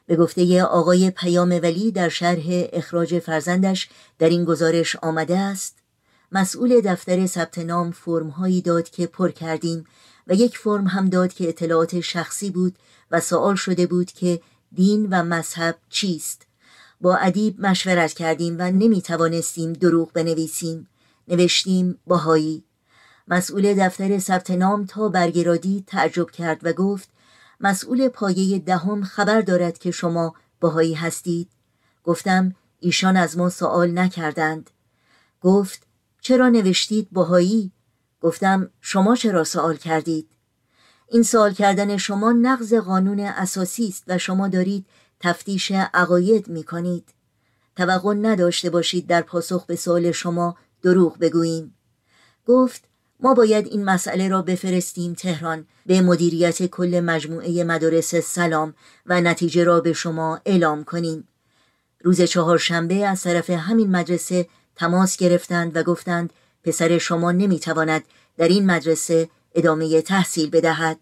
به 0.07 0.17
گفته 0.17 0.63
آقای 0.63 1.11
پیام 1.11 1.51
ولی 1.63 1.93
در 1.93 2.09
شرح 2.09 2.45
اخراج 2.49 3.19
فرزندش 3.19 3.89
در 4.19 4.29
این 4.29 4.45
گزارش 4.45 4.97
آمده 4.97 5.39
است 5.39 5.79
مسئول 6.33 6.81
دفتر 6.81 7.27
ثبت 7.27 7.59
نام 7.59 7.91
فرم 7.91 8.29
هایی 8.29 8.63
داد 8.63 8.89
که 8.91 9.07
پر 9.07 9.31
کردیم 9.31 9.85
و 10.27 10.35
یک 10.35 10.59
فرم 10.59 10.87
هم 10.87 11.09
داد 11.09 11.33
که 11.33 11.49
اطلاعات 11.49 12.01
شخصی 12.01 12.51
بود 12.51 12.79
و 13.11 13.21
سوال 13.21 13.55
شده 13.55 13.87
بود 13.87 14.13
که 14.13 14.41
دین 14.75 15.09
و 15.11 15.23
مذهب 15.23 15.77
چیست 15.89 16.48
با 17.01 17.17
ادیب 17.17 17.61
مشورت 17.61 18.13
کردیم 18.13 18.57
و 18.59 18.71
نمی 18.71 19.03
توانستیم 19.03 19.73
دروغ 19.73 20.13
بنویسیم. 20.13 20.89
نوشتیم 21.29 21.99
باهایی 22.07 22.65
مسئول 23.29 23.75
دفتر 23.75 24.19
ثبت 24.19 24.51
نام 24.51 24.87
تا 24.87 25.09
برگرادی 25.09 25.85
تعجب 25.87 26.31
کرد 26.31 26.61
و 26.63 26.73
گفت 26.73 27.09
مسئول 27.61 28.09
پایه 28.09 28.59
دهم 28.59 29.03
خبر 29.03 29.41
دارد 29.41 29.79
که 29.79 29.91
شما 29.91 30.35
باهایی 30.61 30.95
هستید 30.95 31.51
گفتم 32.05 32.55
ایشان 32.81 33.17
از 33.17 33.39
ما 33.39 33.51
سوال 33.51 33.99
نکردند 33.99 34.71
گفت 35.41 35.87
چرا 36.21 36.49
نوشتید 36.49 37.09
باهایی 37.13 37.73
گفتم 38.21 38.71
شما 38.81 39.17
چرا 39.17 39.45
سوال 39.45 39.77
کردید؟ 39.77 40.29
این 41.09 41.23
سوال 41.23 41.55
کردن 41.55 41.97
شما 41.97 42.33
نقض 42.33 42.75
قانون 42.75 43.21
اساسی 43.21 43.89
است 43.89 44.05
و 44.07 44.19
شما 44.19 44.49
دارید 44.49 44.87
تفتیش 45.21 45.73
عقاید 45.95 46.49
می 46.49 46.65
کنید 46.65 47.15
توقع 47.77 48.15
نداشته 48.15 48.71
باشید 48.71 49.07
در 49.07 49.23
پاسخ 49.23 49.67
به 49.67 49.77
سوال 49.77 50.13
شما 50.13 50.57
دروغ 50.83 51.19
بگوییم. 51.19 51.75
گفت 52.47 52.85
ما 53.21 53.35
باید 53.35 53.67
این 53.67 53.85
مسئله 53.85 54.29
را 54.29 54.43
بفرستیم 54.43 55.15
تهران 55.15 55.67
به 55.87 56.01
مدیریت 56.01 56.67
کل 56.67 57.01
مجموعه 57.01 57.65
مدارس 57.65 58.15
سلام 58.15 58.75
و 59.07 59.21
نتیجه 59.21 59.65
را 59.65 59.81
به 59.81 59.93
شما 59.93 60.41
اعلام 60.45 60.85
کنیم. 60.85 61.29
روز 62.01 62.23
چهارشنبه 62.23 63.07
از 63.07 63.23
طرف 63.23 63.51
همین 63.51 63.91
مدرسه 63.91 64.49
تماس 64.77 65.17
گرفتند 65.17 65.77
و 65.77 65.83
گفتند 65.83 66.33
پسر 66.65 66.99
شما 66.99 67.33
نمی‌تواند 67.33 68.05
در 68.37 68.49
این 68.49 68.67
مدرسه 68.67 69.29
ادامه 69.55 70.03
تحصیل 70.03 70.51
بدهد. 70.51 70.99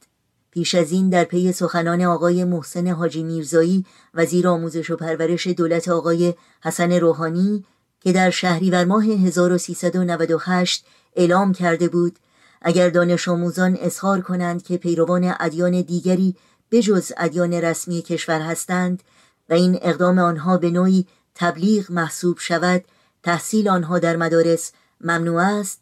پیش 0.57 0.75
از 0.75 0.93
این 0.93 1.09
در 1.09 1.25
پی 1.25 1.53
سخنان 1.53 2.03
آقای 2.03 2.45
محسن 2.45 2.87
حاجی 2.87 3.23
میرزایی 3.23 3.85
وزیر 4.15 4.49
آموزش 4.49 4.91
و 4.91 4.97
پرورش 4.97 5.47
دولت 5.47 5.89
آقای 5.89 6.35
حسن 6.63 6.93
روحانی 6.93 7.65
که 8.01 8.13
در 8.13 8.31
شهریور 8.31 8.85
ماه 8.85 9.05
1398 9.05 10.85
اعلام 11.17 11.53
کرده 11.53 11.89
بود 11.89 12.19
اگر 12.63 12.91
دانش 12.91 13.29
آموزان 13.29 13.77
اظهار 13.81 14.21
کنند 14.21 14.63
که 14.63 14.77
پیروان 14.77 15.35
ادیان 15.41 15.81
دیگری 15.81 16.37
بجز 16.71 17.13
ادیان 17.17 17.53
رسمی 17.53 18.03
کشور 18.03 18.41
هستند 18.41 19.03
و 19.49 19.55
این 19.55 19.79
اقدام 19.83 20.19
آنها 20.19 20.57
به 20.57 20.71
نوعی 20.71 21.07
تبلیغ 21.35 21.93
محسوب 21.93 22.39
شود 22.39 22.85
تحصیل 23.23 23.69
آنها 23.69 23.99
در 23.99 24.17
مدارس 24.17 24.73
ممنوع 25.01 25.43
است. 25.43 25.81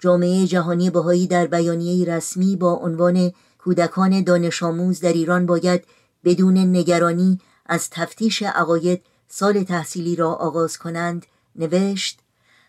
جامعه 0.00 0.46
جهانی 0.46 0.90
بهایی 0.90 1.26
در 1.26 1.46
بیانیه 1.46 2.14
رسمی 2.14 2.56
با 2.56 2.72
عنوان 2.72 3.32
کودکان 3.66 4.22
دانش 4.22 4.62
آموز 4.62 5.00
در 5.00 5.12
ایران 5.12 5.46
باید 5.46 5.84
بدون 6.24 6.58
نگرانی 6.58 7.40
از 7.66 7.90
تفتیش 7.90 8.42
عقاید 8.42 9.02
سال 9.28 9.62
تحصیلی 9.62 10.16
را 10.16 10.32
آغاز 10.32 10.78
کنند 10.78 11.26
نوشت 11.56 12.18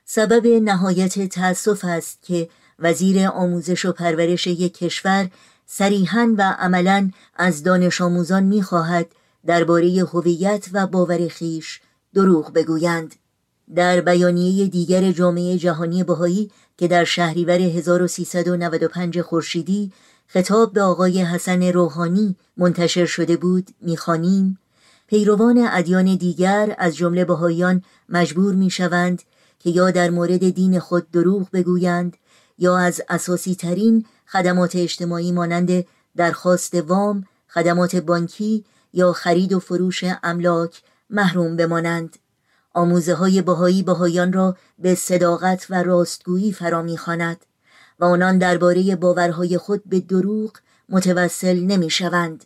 سبب 0.06 0.48
نهایت 0.48 1.30
تأسف 1.30 1.86
است 1.86 2.22
که 2.22 2.50
وزیر 2.80 3.28
آموزش 3.28 3.86
و 3.86 3.92
پرورش 3.92 4.48
یک 4.48 4.78
کشور 4.78 5.30
صریحا 5.66 6.34
و 6.38 6.56
عملا 6.60 7.12
از 7.36 7.64
دانش 7.64 8.02
آموزان 8.02 8.44
می‌خواهد 8.44 9.08
درباره 9.46 10.06
هویت 10.14 10.66
و 10.74 10.88
باور 10.88 11.28
خیش 11.28 11.82
دروغ 12.14 12.54
بگویند. 12.54 13.16
در 13.76 14.02
بیانیه 14.02 14.68
دیگر 14.68 15.12
جامعه 15.12 15.58
جهانی 15.58 16.04
بهایی 16.04 16.52
که 16.78 16.88
در 16.88 17.04
شهریور 17.04 17.62
1395 17.62 19.22
خورشیدی 19.22 19.92
خطاب 20.28 20.74
به 20.74 20.82
آقای 20.82 21.22
حسن 21.22 21.64
روحانی 21.64 22.36
منتشر 22.58 23.06
شده 23.06 23.38
بود 23.38 23.68
می‌خوانیم 23.82 24.60
پیروان 25.08 25.68
ادیان 25.72 26.16
دیگر 26.16 26.76
از 26.78 26.96
جمله 26.96 27.26
بهاییان 27.26 27.84
مجبور 28.10 28.56
می‌شوند 28.56 29.22
که 29.60 29.70
یا 29.70 29.92
در 29.92 30.10
مورد 30.10 30.50
دین 30.50 30.80
خود 30.80 31.12
دروغ 31.12 31.52
بگویند 31.54 32.18
یا 32.58 32.78
از 32.78 33.02
اساسی 33.10 33.56
ترین 33.56 34.06
خدمات 34.28 34.76
اجتماعی 34.76 35.32
مانند 35.32 35.86
درخواست 36.16 36.76
وام، 36.76 37.26
خدمات 37.50 37.96
بانکی 37.96 38.66
یا 38.94 39.14
خرید 39.14 39.54
و 39.54 39.60
فروش 39.60 40.04
املاک 40.24 40.82
محروم 41.10 41.56
بمانند. 41.56 42.18
آموزه 42.74 43.14
های 43.14 43.42
بهایی 43.42 43.84
بهایان 43.84 44.34
را 44.34 44.56
به 44.80 44.96
صداقت 44.96 45.68
و 45.70 45.84
راستگویی 45.84 46.52
فرا 46.52 46.82
می‌خواند 46.82 47.46
و 48.00 48.06
آنان 48.06 48.38
درباره 48.38 48.96
باورهای 48.96 49.58
خود 49.58 49.84
به 49.86 50.00
دروغ 50.00 50.52
متوسل 50.90 51.60
نمی 51.60 51.90
شوند 51.90 52.46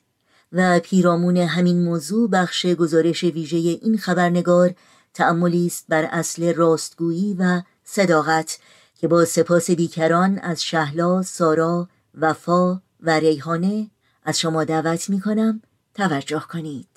و 0.51 0.79
پیرامون 0.79 1.37
همین 1.37 1.83
موضوع 1.83 2.29
بخش 2.29 2.65
گزارش 2.65 3.23
ویژه 3.23 3.57
این 3.57 3.97
خبرنگار 3.97 4.73
تأملی 5.13 5.65
است 5.65 5.85
بر 5.89 6.03
اصل 6.03 6.53
راستگویی 6.53 7.35
و 7.39 7.61
صداقت 7.83 8.59
که 8.95 9.07
با 9.07 9.25
سپاس 9.25 9.71
بیکران 9.71 10.39
از 10.39 10.63
شهلا، 10.63 11.21
سارا، 11.21 11.87
وفا 12.21 12.81
و 13.01 13.09
ریحانه 13.09 13.87
از 14.23 14.39
شما 14.39 14.63
دعوت 14.63 15.09
می 15.09 15.21
کنم 15.21 15.61
توجه 15.95 16.43
کنید. 16.51 16.87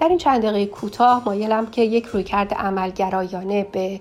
در 0.00 0.08
این 0.08 0.18
چند 0.18 0.42
دقیقه 0.42 0.66
کوتاه 0.66 1.22
مایلم 1.26 1.66
که 1.66 1.82
یک 1.82 2.06
رویکرد 2.06 2.54
عملگرایانه 2.54 3.66
به 3.72 4.00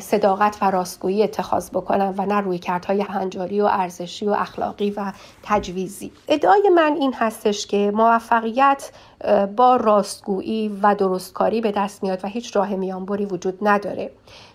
صداقت 0.00 0.58
و 0.62 0.70
راستگویی 0.70 1.22
اتخاذ 1.22 1.70
بکنم 1.70 2.14
و 2.16 2.26
نه 2.26 2.40
رویکردهای 2.40 3.00
هنجاری 3.00 3.60
و 3.60 3.64
ارزشی 3.64 4.26
و 4.26 4.30
اخلاقی 4.30 4.90
و 4.90 5.12
تجویزی. 5.42 6.12
ادعای 6.28 6.70
من 6.74 6.96
این 7.00 7.14
هستش 7.14 7.66
که 7.66 7.92
موفقیت 7.94 8.90
با 9.56 9.76
راستگویی 9.76 10.68
و 10.82 10.94
درستکاری 10.94 11.60
به 11.60 11.72
دست 11.72 12.02
میاد 12.02 12.24
و 12.24 12.28
هیچ 12.28 12.56
راه 12.56 12.74
میانبری 12.74 13.24
وجود 13.24 13.58
نداره. 13.62 14.10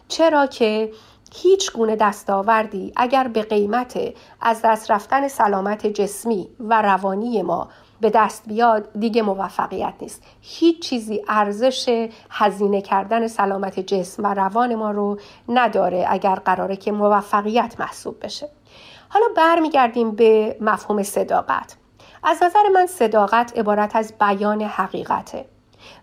چرا 0.08 0.46
که 0.46 0.92
هیچ 1.36 1.72
گونه 1.72 1.96
دستاوردی 1.96 2.94
اگر 2.96 3.28
به 3.28 3.42
قیمت 3.42 4.00
از 4.42 4.62
دست 4.64 4.92
رفتن 4.92 5.28
سلامت 5.28 5.88
جسمی 5.88 6.50
و 6.60 6.82
روانی 6.82 7.42
ما 7.42 7.70
به 8.02 8.10
دست 8.10 8.44
بیاد 8.48 8.90
دیگه 9.00 9.22
موفقیت 9.22 9.94
نیست. 10.02 10.24
هیچ 10.42 10.82
چیزی 10.82 11.22
ارزش 11.28 12.08
هزینه 12.30 12.82
کردن 12.82 13.28
سلامت 13.28 13.80
جسم 13.80 14.24
و 14.24 14.34
روان 14.34 14.76
ما 14.76 14.92
رو 14.92 15.18
نداره 15.50 16.06
اگر 16.10 16.36
قراره 16.36 16.76
که 16.76 16.92
موفقیت 16.92 17.76
محسوب 17.80 18.26
بشه. 18.26 18.50
حالا 19.10 19.26
برمیگردیم 19.38 20.12
به 20.12 20.58
مفهوم 20.62 21.04
صداقت. 21.04 21.76
از 22.24 22.44
نظر 22.44 22.70
من 22.74 22.86
صداقت 22.86 23.58
عبارت 23.58 23.96
از 23.96 24.14
بیان 24.20 24.62
حقیقته 24.62 25.46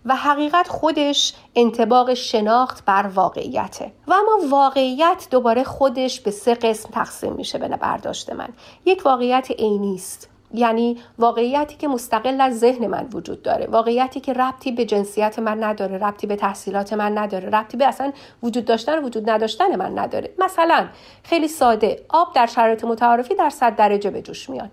و 0.05 0.15
حقیقت 0.15 0.67
خودش 0.67 1.33
انتباق 1.55 2.13
شناخت 2.13 2.85
بر 2.85 3.07
واقعیته. 3.15 3.91
و 4.07 4.13
اما 4.13 4.49
واقعیت 4.49 5.27
دوباره 5.31 5.63
خودش 5.63 6.21
به 6.21 6.31
سه 6.31 6.55
قسم 6.55 6.89
تقسیم 6.89 7.33
میشه 7.33 7.57
به 7.57 7.67
برداشت 7.67 8.29
من. 8.29 8.49
یک 8.85 9.01
واقعیت 9.05 9.51
عینی 9.51 9.95
است. 9.95 10.30
یعنی 10.53 10.97
واقعیتی 11.19 11.75
که 11.75 11.87
مستقل 11.87 12.41
از 12.41 12.59
ذهن 12.59 12.87
من 12.87 13.07
وجود 13.13 13.41
داره. 13.41 13.67
واقعیتی 13.67 14.19
که 14.19 14.33
ربطی 14.33 14.71
به 14.71 14.85
جنسیت 14.85 15.39
من 15.39 15.63
نداره 15.63 15.97
ربطی 15.97 16.27
به 16.27 16.35
تحصیلات 16.35 16.93
من 16.93 17.17
نداره 17.17 17.49
ربطی 17.49 17.77
به 17.77 17.87
اصلا 17.87 18.11
وجود 18.43 18.65
داشتن 18.65 18.99
و 18.99 19.01
وجود 19.01 19.29
نداشتن 19.29 19.75
من 19.75 19.99
نداره. 19.99 20.29
مثلا 20.39 20.87
خیلی 21.23 21.47
ساده 21.47 22.01
آب 22.09 22.33
در 22.33 22.45
شرایط 22.45 22.83
متعارفی 22.83 23.35
در 23.35 23.49
صد 23.49 23.75
درجه 23.75 24.09
به 24.09 24.21
جوش 24.21 24.49
میاد. 24.49 24.69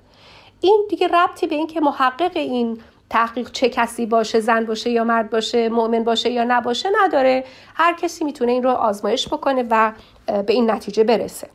این 0.60 0.86
دیگه 0.90 1.08
ربطی 1.08 1.46
به 1.46 1.54
اینکه 1.54 1.80
محقق 1.80 2.32
این 2.34 2.80
تحقیق 3.10 3.50
چه 3.50 3.68
کسی 3.68 4.06
باشه 4.06 4.40
زن 4.40 4.64
باشه 4.64 4.90
یا 4.90 5.04
مرد 5.04 5.30
باشه 5.30 5.68
مؤمن 5.68 6.04
باشه 6.04 6.30
یا 6.30 6.44
نباشه 6.44 6.88
نداره. 7.02 7.44
هر 7.74 7.94
کسی 7.94 8.24
می‌تونه 8.24 8.52
این 8.52 8.62
رو 8.62 8.70
آزمایش 8.70 9.28
بکنه 9.28 9.64
و 9.70 9.92
به 10.26 10.52
این 10.52 10.70
نتیجه 10.70 11.04
برسه. 11.04 11.48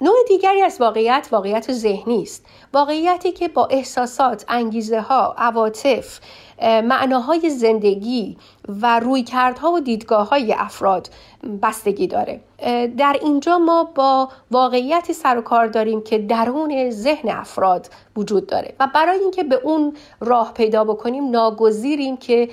نوع 0.00 0.16
دیگری 0.28 0.62
از 0.62 0.80
واقعیت 0.80 1.28
واقعیت 1.32 1.72
ذهنی 1.72 2.22
است. 2.22 2.46
واقعیتی 2.74 3.32
که 3.32 3.48
با 3.48 3.66
احساسات 3.66 4.44
انگیزه 4.48 5.00
ها 5.00 5.34
عواطف 5.38 6.20
معناهای 6.62 7.50
زندگی 7.50 8.36
و 8.68 9.00
رویکردها 9.00 9.72
و 9.72 9.80
دیدگاه 9.80 10.28
های 10.28 10.52
افراد 10.52 11.10
بستگی 11.62 12.06
داره. 12.06 12.40
در 12.96 13.16
اینجا 13.22 13.58
ما 13.58 13.84
با 13.84 14.28
واقعیتی 14.50 15.12
سر 15.12 15.38
و 15.38 15.42
کار 15.42 15.66
داریم 15.66 16.02
که 16.02 16.18
درون 16.18 16.90
ذهن 16.90 17.28
افراد 17.28 17.90
وجود 18.16 18.46
داره 18.46 18.74
و 18.80 18.88
برای 18.94 19.18
اینکه 19.18 19.42
به 19.44 19.60
اون 19.64 19.96
راه 20.20 20.52
پیدا 20.52 20.84
بکنیم 20.84 21.30
ناگزیریم 21.30 22.16
که 22.16 22.48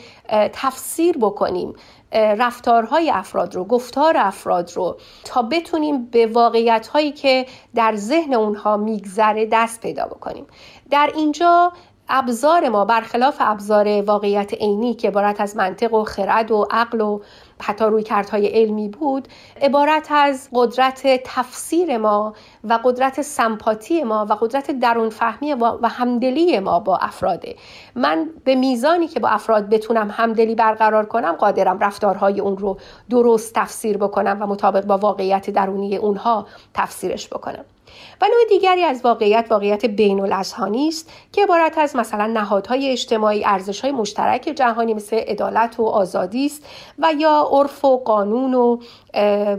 تفسیر 0.53 1.17
بکنیم. 1.17 1.73
رفتارهای 2.12 3.10
افراد 3.12 3.56
رو 3.56 3.63
گفتار 3.65 4.17
افراد 4.17 4.72
رو 4.76 4.98
تا 5.24 5.41
بتونیم 5.41 6.06
به 6.06 6.28
واقعیت 6.28 6.88
هایی 6.88 7.12
که 7.12 7.46
در 7.76 7.96
ذهن 7.96 8.34
اونها 8.34 8.78
میگذره 8.78 9.46
دست 9.52 9.82
پیدا 9.82 10.06
بکنیم. 10.06 10.48
در 10.89 11.12
اینجا 11.15 11.74
ابزار 12.10 12.70
ما 12.70 12.86
برخلاف 12.86 13.36
ابزار 13.39 14.02
واقعیت 14.02 14.54
عینی 14.54 14.93
که 14.93 15.08
عبارت 15.08 15.41
از 15.41 15.58
منطق 15.58 15.93
و 15.93 16.04
خرد 16.04 16.52
و 16.52 16.67
عقل 16.72 17.02
و 17.02 17.20
حتی 17.62 17.86
روی 17.86 18.04
کردهای 18.04 18.48
علمی 18.48 18.89
بود 18.89 19.28
عبارت 19.62 20.08
از 20.12 20.50
قدرت 20.54 21.24
تفسیر 21.26 21.98
ما 21.98 22.34
و 22.63 22.80
قدرت 22.84 23.22
سمپاتی 23.22 24.04
ما 24.04 24.26
و 24.30 24.34
قدرت 24.34 24.72
درون 24.72 25.10
فهمی 25.10 25.54
و 25.54 25.88
همدلی 25.88 26.60
ما 26.60 26.80
با 26.80 26.98
افراده. 26.98 27.56
من 27.96 28.30
به 28.43 28.56
میزانی 28.56 29.08
که 29.08 29.20
با 29.20 29.30
افراد 29.30 29.70
بتونم 29.70 30.10
همدلی 30.12 30.56
برقرار 30.56 31.06
کنم 31.06 31.32
قادرم 31.32 31.80
رفتارهای 31.80 32.39
اون 32.39 32.58
رو 32.58 32.78
درست 33.10 33.54
تفسیر 33.54 33.98
بکنم 33.98 34.38
و 34.41 34.48
مطابق 34.48 34.86
با 34.86 34.98
واقعیت 34.98 35.50
درونی 35.50 35.98
اونها 35.98 36.48
تفسیرش 36.74 37.28
بکنم. 37.28 37.65
و 38.21 38.26
نوع 38.26 38.50
دیگری 38.50 38.84
از 38.84 39.02
واقعیت 39.04 39.45
واقعیت 39.50 39.86
بین 39.86 40.19
الاذهانی 40.19 40.88
است 40.88 41.12
که 41.32 41.43
عبارت 41.43 41.78
از 41.78 41.95
مثلا 41.95 42.28
نهادهای 42.28 42.91
اجتماعی 42.91 43.45
ارزشهای 43.45 43.91
مشترک 43.91 44.41
جهانی 44.56 44.93
مثل 44.93 45.15
عدالت 45.15 45.80
و 45.80 45.86
آزادی 45.86 46.45
است 46.45 46.65
و 47.00 47.13
یا 47.17 47.50
عرف 47.52 47.86
و 47.86 47.97
قانون 47.97 48.54
و 48.54 48.78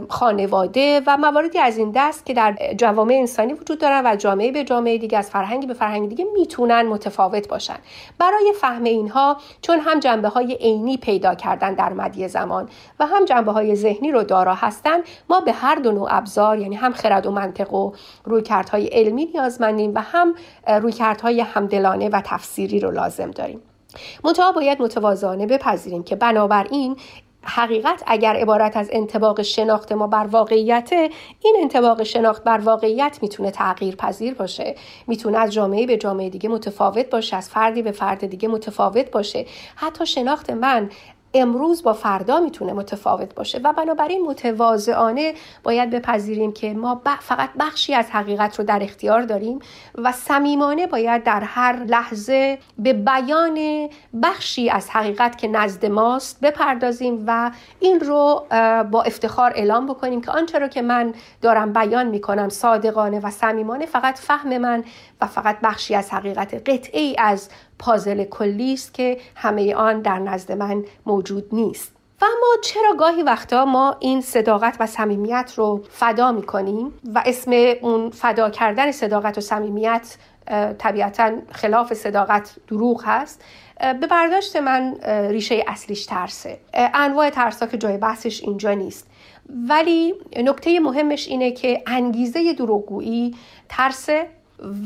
خانواده 0.09 1.03
و 1.07 1.16
مواردی 1.16 1.59
از 1.59 1.79
این 1.79 1.92
دست 1.94 2.27
که 2.27 2.35
در 2.35 2.57
جوامع 2.79 3.14
انسانی 3.14 3.53
وجود 3.53 3.79
دارن 3.79 4.07
و 4.07 4.16
جامعه 4.16 4.53
به 4.53 4.64
جامعه 4.64 4.99
دیگه 4.99 5.18
از 5.18 5.31
فرهنگی 5.31 5.66
به 5.66 5.75
فرهنگ 5.75 6.09
دیگه 6.09 6.27
می‌تونن 6.33 6.83
متفاوت 6.83 7.49
باشن. 7.49 7.77
برای 8.18 8.53
فهم 8.61 8.85
اینها 8.85 9.37
چون 9.62 9.81
هم 9.81 10.01
جنبه 10.01 10.29
های 10.29 10.55
عینی 10.55 10.97
پیدا 10.97 11.35
کردن 11.35 11.75
در 11.75 11.92
مدی 11.92 12.29
زمان 12.29 12.68
و 13.01 13.07
هم 13.07 13.25
جنبه 13.25 13.53
های 13.53 13.77
ذهنی 13.77 14.12
رو 14.12 14.23
دارا 14.23 14.55
هستن 14.55 14.99
ما 15.31 15.40
به 15.40 15.53
هر 15.53 15.75
دو 15.75 15.92
نوع 15.92 16.09
ابزار 16.11 16.59
یعنی 16.59 16.77
هم 16.77 16.92
خرد 16.92 17.27
و 17.27 17.31
منطق 17.31 17.73
و 17.75 17.92
رویکردهای 18.25 18.87
علمی 18.87 19.25
نیازمندیم 19.25 19.92
و 19.94 20.01
هم 20.01 20.35
رویکردهای 20.81 21.40
همدلانه 21.40 22.09
و 22.09 22.23
تفسیری 22.25 22.81
رو 22.81 22.90
لازم 22.90 23.31
داریم. 23.31 23.62
منتها 24.25 24.53
باید 24.53 24.83
متوازانه 24.83 25.47
بپذیریم 25.47 26.03
که 26.03 26.16
بنابراین 26.16 26.97
حقیقت 27.49 28.03
اگر 28.07 28.37
عبارت 28.37 28.77
از 28.77 28.89
انتباق 28.93 29.43
شناخت 29.43 29.93
ما 29.93 30.07
بر 30.07 30.27
واقعیت 30.27 30.93
این 31.43 31.57
انتباق 31.61 32.03
شناخت 32.03 32.45
بر 32.45 32.59
واقعیت 32.59 33.19
می‌تونه 33.23 33.51
تغییر 33.51 33.97
پذیر 33.97 34.35
باشه. 34.35 34.75
می‌تونه 35.07 35.39
از 35.39 35.53
جامعه 35.53 35.87
به 35.87 35.97
جامعه 35.97 36.31
دیگه 36.31 36.49
متفاوت 36.49 37.11
باشه 37.11 37.37
از 37.37 37.51
فردی 37.51 37.83
به 37.83 37.93
فرد 37.93 38.27
دیگه 38.27 38.49
متفاوت 38.49 39.11
باشه. 39.11 39.47
حتی 39.77 40.07
شناخت 40.07 40.51
من 40.51 40.91
امروز 41.35 41.83
با 41.83 41.93
فردا 41.93 42.41
می‌تونه 42.41 42.73
متفاوت 42.73 43.35
باشه 43.35 43.61
و 43.64 43.73
بنابراین 43.73 44.23
متواضعانه 44.23 45.35
باید 45.62 45.91
بپذیریم 45.91 46.53
که 46.53 46.75
ما 46.75 47.03
فقط 47.21 47.51
بخشی 47.59 47.95
از 47.95 48.11
حقیقت 48.11 48.59
رو 48.59 48.64
در 48.64 48.83
اختیار 48.83 49.23
داریم 49.23 49.59
و 49.95 50.12
صمیمانه 50.12 50.87
باید 50.87 51.25
در 51.25 51.41
هر 51.41 51.85
لحظه 51.85 52.59
به 52.79 52.93
بیان 52.93 53.88
بخشی 54.23 54.71
از 54.71 54.91
حقیقت 54.91 55.38
که 55.38 55.49
نزد 55.49 55.87
ماست 55.87 56.41
بپردازیم 56.41 57.25
و 57.27 57.51
این 57.81 58.01
رو 58.01 58.47
با 58.91 59.03
افتخار 59.03 59.53
اعلام 59.55 59.87
بکنیم 59.87 60.21
که 60.21 60.31
آنچه 60.31 60.59
رو 60.59 60.69
که 60.69 60.83
من 60.83 61.14
دارم 61.43 61.73
بیان 61.73 62.07
می‌کنم 62.07 62.49
صادقانه 62.49 63.21
و 63.21 63.31
صمیمانه 63.31 63.87
فقط 63.87 64.19
فهم 64.19 64.59
من 64.59 64.85
و 65.20 65.26
فقط 65.26 65.59
بخشی 65.62 65.94
از 65.94 66.11
حقیقت 66.11 66.70
قطعی 66.70 67.16
از 67.18 67.48
پازل 67.78 68.24
کلی 68.24 68.72
است 68.72 68.94
که 68.94 69.18
همه 69.35 69.74
آن 69.74 70.00
در 70.02 70.18
نزد 70.18 70.52
من 70.52 70.85
موجود 71.07 71.44
نیست. 71.52 71.92
و 72.20 72.24
اما 72.24 72.62
چرا 72.64 72.94
گاهی 72.98 73.22
وقتا 73.22 73.64
ما 73.64 73.96
این 74.00 74.20
صداقت 74.20 74.76
و 74.81 74.87
صمیمیت 74.87 75.52
رو 75.57 75.85
فدا 75.90 76.33
می‌کنیم 76.33 76.92
و 77.14 77.22
اسم 77.26 77.52
اون 77.83 78.11
فدا 78.11 78.50
کردن 78.50 78.92
صداقت 78.92 79.38
و 79.38 79.40
صمیمیت 79.40 80.16
طبیعتا 80.78 81.33
خلاف 81.52 81.94
صداقت 81.94 82.57
دروغ 82.68 83.02
هست 83.04 83.44
به 83.81 84.07
برداشت 84.07 84.57
من 84.57 84.96
ریشه 85.31 85.64
اصلیش 85.66 86.07
ترسه. 86.07 86.59
انواع 86.74 87.31
ترسا 87.31 87.66
که 87.66 87.78
جای 87.78 87.96
بحثش 87.96 88.42
اینجا 88.42 88.72
نیست. 88.72 89.07
ولی 89.68 90.14
نکته 90.37 90.81
مهمش 90.81 91.28
اینه 91.28 91.50
که 91.50 91.83
انگیزه 91.87 92.52
دروغگویی 92.52 93.35
ترسه 93.68 94.26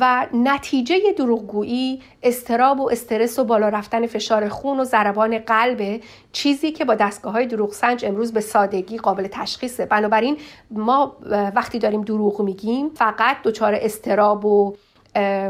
و 0.01 0.27
نتیجه 0.35 0.97
دروغگویی 1.17 2.03
استراب 2.23 2.81
و 2.81 2.91
استرس 2.91 3.39
و 3.39 3.45
بالا 3.45 3.69
رفتن 3.69 4.07
فشار 4.07 4.49
خون 4.49 4.81
و 4.81 4.85
ضربان 4.85 5.39
قلب 5.39 6.01
چیزی 6.33 6.73
که 6.73 6.85
با 6.85 6.95
دستگاه 6.95 7.33
های 7.33 7.47
دروغ 7.47 7.73
سنج 7.73 8.05
امروز 8.05 8.33
به 8.33 8.41
سادگی 8.41 8.99
قابل 8.99 9.29
تشخیصه. 9.31 9.87
بنابراین 9.87 10.37
ما 10.71 11.17
وقتی 11.31 11.79
داریم 11.79 12.03
دروغ 12.03 12.43
میگیم 12.43 12.89
فقط 12.89 13.37
دچار 13.45 13.75
استراب 13.75 14.45
و 14.45 14.77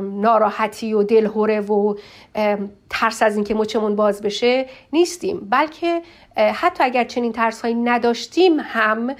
ناراحتی 0.00 0.94
و 0.94 1.02
دلهوره 1.02 1.60
و 1.60 1.94
ترس 2.90 3.22
از 3.22 3.36
اینکه 3.36 3.54
مچمون 3.54 3.96
باز 3.96 4.22
بشه 4.22 4.66
نیستیم. 4.92 5.48
بلکه 5.50 6.02
حتی 6.36 6.84
اگر 6.84 7.04
چنین 7.04 7.32
ترس 7.32 7.62
هایی 7.62 7.74
نداشتیم 7.74 8.60
هم 8.60 9.14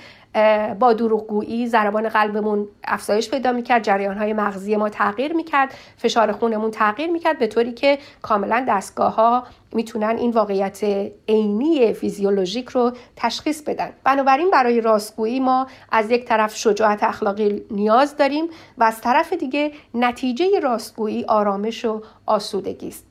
با 0.78 0.92
دروغگویی 0.92 1.66
ضربان 1.66 2.08
قلبمون 2.08 2.68
افزایش 2.84 3.30
پیدا 3.30 3.52
می‌کرد 3.52 3.82
جریان 3.82 4.18
های 4.18 4.32
مغزی 4.32 4.76
ما 4.76 4.88
تغییر 4.88 5.32
می‌کرد 5.32 5.74
فشار 5.96 6.32
خونمون 6.32 6.70
تغییر 6.70 7.10
می‌کرد 7.10 7.38
به 7.38 7.46
طوری 7.46 7.72
که 7.72 7.98
کاملا 8.22 8.64
دستگاه 8.68 9.14
ها 9.14 9.44
می‌تونن 9.72 10.16
این 10.18 10.30
واقعیت 10.30 10.80
عینی 11.28 11.92
فیزیولوژیک 11.92 12.68
رو 12.68 12.92
تشخیص 13.16 13.62
بدن. 13.62 13.92
بنابراین 14.04 14.50
برای 14.50 14.80
راستگویی 14.80 15.40
ما 15.40 15.66
از 15.92 16.10
یک 16.10 16.24
طرف 16.24 16.56
شجاعت 16.56 17.02
اخلاقی 17.02 17.62
نیاز 17.70 18.16
داریم 18.16 18.44
و 18.78 18.84
از 18.84 19.00
طرف 19.00 19.32
دیگه 19.32 19.72
نتیجه 19.94 20.60
راستگویی 20.60 21.24
آرامش 21.24 21.84
و 21.84 22.02
آسودگی 22.26 22.88
است. 22.88 23.06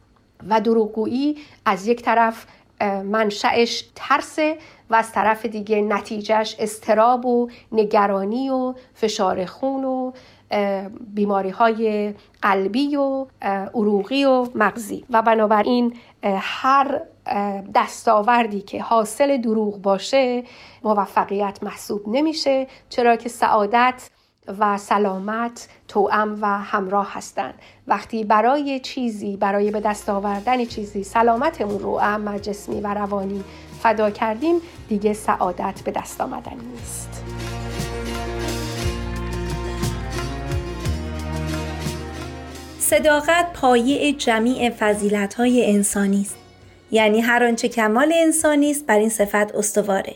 و 0.50 0.62
دروغگویی 0.62 1.38
از 1.66 1.88
یک 1.88 2.02
طرف 2.02 2.46
منشأش 3.04 3.90
ترس 3.96 4.40
و 4.92 4.96
از 4.96 5.12
طرف 5.12 5.46
دیگه 5.46 5.82
نتیجهش 5.82 6.56
استراب 6.60 7.26
و 7.26 7.50
نگرانی 7.72 8.50
و 8.50 8.74
فشار 8.94 9.46
خون 9.46 9.84
و 9.84 10.12
بیماری 11.14 11.50
های 11.50 12.14
قلبی 12.42 12.96
و 12.96 13.26
عروقی 13.74 14.26
و 14.26 14.48
مغزی. 14.56 15.06
و 15.10 15.22
بنابراین 15.22 15.94
هر 16.24 17.02
دستاوردی 17.76 18.62
که 18.62 18.82
حاصل 18.82 19.38
دروغ 19.38 19.82
باشه 19.82 20.44
موفقیت 20.84 21.60
محسوب 21.64 22.02
نمیشه 22.08 22.68
چرا 22.90 23.16
که 23.16 23.30
سعادت 23.30 24.10
و 24.60 24.78
سلامت 24.78 25.70
توأم 25.88 26.38
و 26.42 26.46
همراه 26.48 27.14
هستند 27.14 27.54
وقتی 27.88 28.24
برای 28.24 28.80
چیزی 28.80 29.38
برای 29.38 29.72
به 29.72 29.80
دست 29.80 30.10
آوردن 30.10 30.66
چیزی 30.66 31.04
سلامتمون 31.04 31.80
رو 31.80 31.90
ام 31.90 32.38
جسمی 32.38 32.82
و 32.82 32.94
روانی 32.94 33.44
فدا 33.84 34.10
کردیم 34.10 34.56
دیگه 34.90 35.14
سعادت 35.14 35.82
به 35.86 35.92
دست 35.92 36.22
آمدن 36.22 36.58
نیست. 36.72 37.24
صداقت 42.80 43.54
پایه 43.54 44.14
جمیع 44.14 44.70
فضیلت 44.70 45.34
های 45.34 45.72
انسانی 45.72 46.22
است. 46.22 46.36
یعنی 46.92 47.22
هر 47.22 47.44
آنچه 47.44 47.68
کمال 47.68 48.14
انسانی 48.16 48.72
است 48.72 48.86
بر 48.86 48.98
این 48.98 49.10
صفت 49.10 49.56
استواره. 49.56 50.16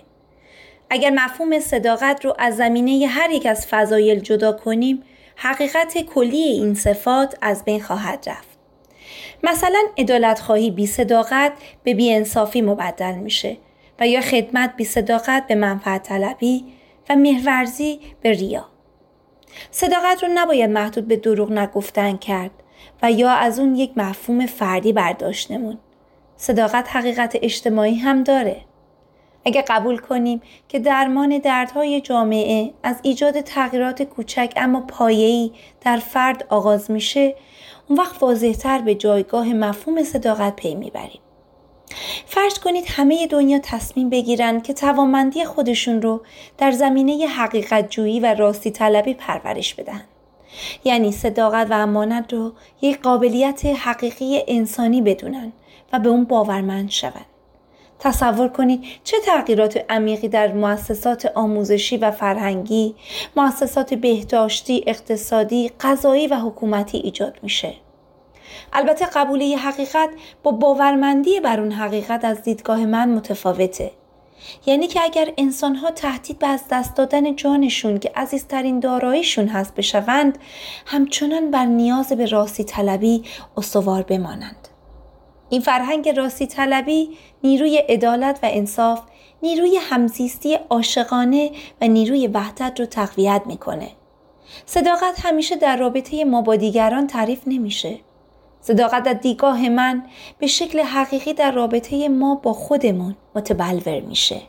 اگر 0.89 1.09
مفهوم 1.09 1.59
صداقت 1.59 2.25
رو 2.25 2.35
از 2.39 2.57
زمینه 2.57 3.07
هر 3.07 3.29
یک 3.31 3.45
از 3.45 3.67
فضایل 3.67 4.19
جدا 4.19 4.51
کنیم 4.51 5.03
حقیقت 5.35 5.97
کلی 5.97 6.37
این 6.37 6.75
صفات 6.75 7.37
از 7.41 7.65
بین 7.65 7.81
خواهد 7.81 8.29
رفت. 8.29 8.54
مثلا 9.45 9.79
ادالت 9.97 10.39
خواهی 10.39 10.71
بی 10.71 10.87
صداقت 10.87 11.53
به 11.83 11.93
بی 11.93 12.13
انصافی 12.13 12.61
مبدل 12.61 13.15
میشه 13.15 13.57
و 13.99 14.07
یا 14.07 14.21
خدمت 14.21 14.75
بی 14.75 14.85
صداقت 14.85 15.47
به 15.47 15.55
منفعت 15.55 16.03
طلبی 16.03 16.65
و 17.09 17.15
مهورزی 17.15 17.99
به 18.21 18.31
ریا. 18.31 18.65
صداقت 19.71 20.23
رو 20.23 20.29
نباید 20.33 20.69
محدود 20.69 21.07
به 21.07 21.15
دروغ 21.15 21.51
نگفتن 21.51 22.17
کرد 22.17 22.51
و 23.03 23.11
یا 23.11 23.31
از 23.31 23.59
اون 23.59 23.75
یک 23.75 23.91
مفهوم 23.97 24.45
فردی 24.45 24.93
برداشت 24.93 25.51
نمون. 25.51 25.77
صداقت 26.37 26.95
حقیقت 26.95 27.37
اجتماعی 27.41 27.95
هم 27.95 28.23
داره. 28.23 28.61
اگه 29.45 29.61
قبول 29.61 29.97
کنیم 29.97 30.41
که 30.69 30.79
درمان 30.79 31.37
دردهای 31.37 32.01
جامعه 32.01 32.73
از 32.83 32.99
ایجاد 33.03 33.41
تغییرات 33.41 34.03
کوچک 34.03 34.53
اما 34.55 34.81
پایه‌ای 34.81 35.51
در 35.81 35.97
فرد 35.97 36.45
آغاز 36.49 36.91
میشه 36.91 37.35
اون 37.87 37.99
وقت 37.99 38.23
واضحتر 38.23 38.81
به 38.81 38.95
جایگاه 38.95 39.53
مفهوم 39.53 40.03
صداقت 40.03 40.55
پی 40.55 40.75
می‌بریم. 40.75 41.21
فرض 42.25 42.59
کنید 42.59 42.85
همه 42.87 43.27
دنیا 43.27 43.59
تصمیم 43.59 44.09
بگیرن 44.09 44.61
که 44.61 44.73
توانمندی 44.73 45.45
خودشون 45.45 46.01
رو 46.01 46.21
در 46.57 46.71
زمینه 46.71 47.27
حقیقت 47.27 47.89
جویی 47.89 48.19
و 48.19 48.33
راستی 48.33 48.71
طلبی 48.71 49.13
پرورش 49.13 49.73
بدن. 49.73 50.01
یعنی 50.83 51.11
صداقت 51.11 51.71
و 51.71 51.73
امانت 51.73 52.33
رو 52.33 52.53
یک 52.81 53.01
قابلیت 53.01 53.65
حقیقی 53.65 54.43
انسانی 54.47 55.01
بدونن 55.01 55.51
و 55.93 55.99
به 55.99 56.09
اون 56.09 56.23
باورمند 56.23 56.89
شوند. 56.89 57.25
تصور 57.99 58.47
کنید 58.47 58.83
چه 59.03 59.17
تغییرات 59.25 59.85
عمیقی 59.89 60.27
در 60.27 60.53
مؤسسات 60.53 61.31
آموزشی 61.35 61.97
و 61.97 62.11
فرهنگی، 62.11 62.95
مؤسسات 63.35 63.93
بهداشتی، 63.93 64.83
اقتصادی، 64.87 65.71
قضایی 65.79 66.27
و 66.27 66.35
حکومتی 66.35 66.97
ایجاد 66.97 67.39
میشه. 67.41 67.73
البته 68.73 69.05
قبوله 69.05 69.57
حقیقت 69.57 70.09
با 70.43 70.51
باورمندی 70.51 71.39
بر 71.39 71.59
اون 71.59 71.71
حقیقت 71.71 72.25
از 72.25 72.41
دیدگاه 72.41 72.85
من 72.85 73.09
متفاوته. 73.09 73.91
یعنی 74.65 74.87
که 74.87 75.03
اگر 75.03 75.33
انسانها 75.37 75.91
تهدید 75.91 76.39
به 76.39 76.47
از 76.47 76.63
دست 76.71 76.95
دادن 76.95 77.35
جانشون 77.35 77.99
که 77.99 78.11
عزیزترین 78.15 78.79
داراییشون 78.79 79.47
هست 79.47 79.75
بشوند 79.75 80.37
همچنان 80.85 81.51
بر 81.51 81.65
نیاز 81.65 82.07
به 82.11 82.25
راستی 82.25 82.63
طلبی 82.63 83.23
استوار 83.57 84.01
بمانند. 84.01 84.67
این 85.49 85.61
فرهنگ 85.61 86.09
راستی 86.09 86.47
طلبی 86.47 87.09
نیروی 87.43 87.77
عدالت 87.77 88.39
و 88.43 88.49
انصاف 88.51 89.01
نیروی 89.43 89.77
همزیستی 89.77 90.53
عاشقانه 90.69 91.51
و 91.81 91.87
نیروی 91.87 92.27
وحدت 92.27 92.79
رو 92.79 92.85
تقویت 92.85 93.41
می‌کنه. 93.45 93.89
صداقت 94.65 95.25
همیشه 95.25 95.55
در 95.55 95.77
رابطه 95.77 96.25
ما 96.25 96.41
با 96.41 96.55
دیگران 96.55 97.07
تعریف 97.07 97.41
نمیشه. 97.47 97.99
صداقت 98.61 99.03
در 99.03 99.13
دیگاه 99.13 99.69
من 99.69 100.03
به 100.39 100.47
شکل 100.47 100.79
حقیقی 100.79 101.33
در 101.33 101.51
رابطه 101.51 102.09
ما 102.09 102.35
با 102.35 102.53
خودمون 102.53 103.15
متبلور 103.35 103.99
میشه. 103.99 104.41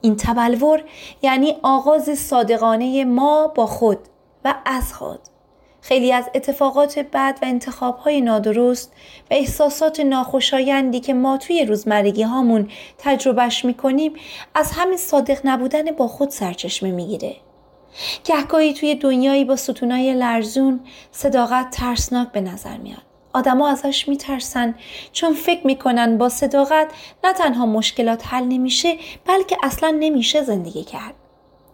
این 0.00 0.16
تبلور 0.16 0.84
یعنی 1.22 1.56
آغاز 1.62 2.18
صادقانه 2.18 3.04
ما 3.04 3.48
با 3.48 3.66
خود 3.66 3.98
و 4.44 4.54
از 4.64 4.94
خود. 4.94 5.20
خیلی 5.88 6.12
از 6.12 6.30
اتفاقات 6.34 6.98
بد 6.98 7.38
و 7.42 7.44
انتخابهای 7.44 8.20
نادرست 8.20 8.92
و 9.30 9.34
احساسات 9.34 10.00
ناخوشایندی 10.00 11.00
که 11.00 11.14
ما 11.14 11.36
توی 11.36 11.64
روزمرگی 11.64 12.22
هامون 12.22 12.70
تجربهش 12.98 13.64
می‌کنیم 13.64 14.12
از 14.54 14.72
همین 14.72 14.96
صادق 14.96 15.38
نبودن 15.44 15.90
با 15.90 16.08
خود 16.08 16.30
سرچشمه 16.30 16.90
می‌گیره. 16.90 17.36
گهگاهی 18.24 18.74
توی 18.74 18.94
دنیایی 18.94 19.44
با 19.44 19.56
ستونای 19.56 20.14
لرزون 20.14 20.80
صداقت 21.12 21.70
ترسناک 21.70 22.32
به 22.32 22.40
نظر 22.40 22.76
میاد. 22.76 23.02
آدما 23.32 23.68
ازش 23.68 24.08
میترسن 24.08 24.74
چون 25.12 25.32
فکر 25.34 25.66
می‌کنن 25.66 26.18
با 26.18 26.28
صداقت 26.28 26.90
نه 27.24 27.32
تنها 27.32 27.66
مشکلات 27.66 28.26
حل 28.26 28.44
نمیشه 28.44 28.96
بلکه 29.26 29.56
اصلا 29.62 29.96
نمیشه 30.00 30.42
زندگی 30.42 30.84
کرد. 30.84 31.14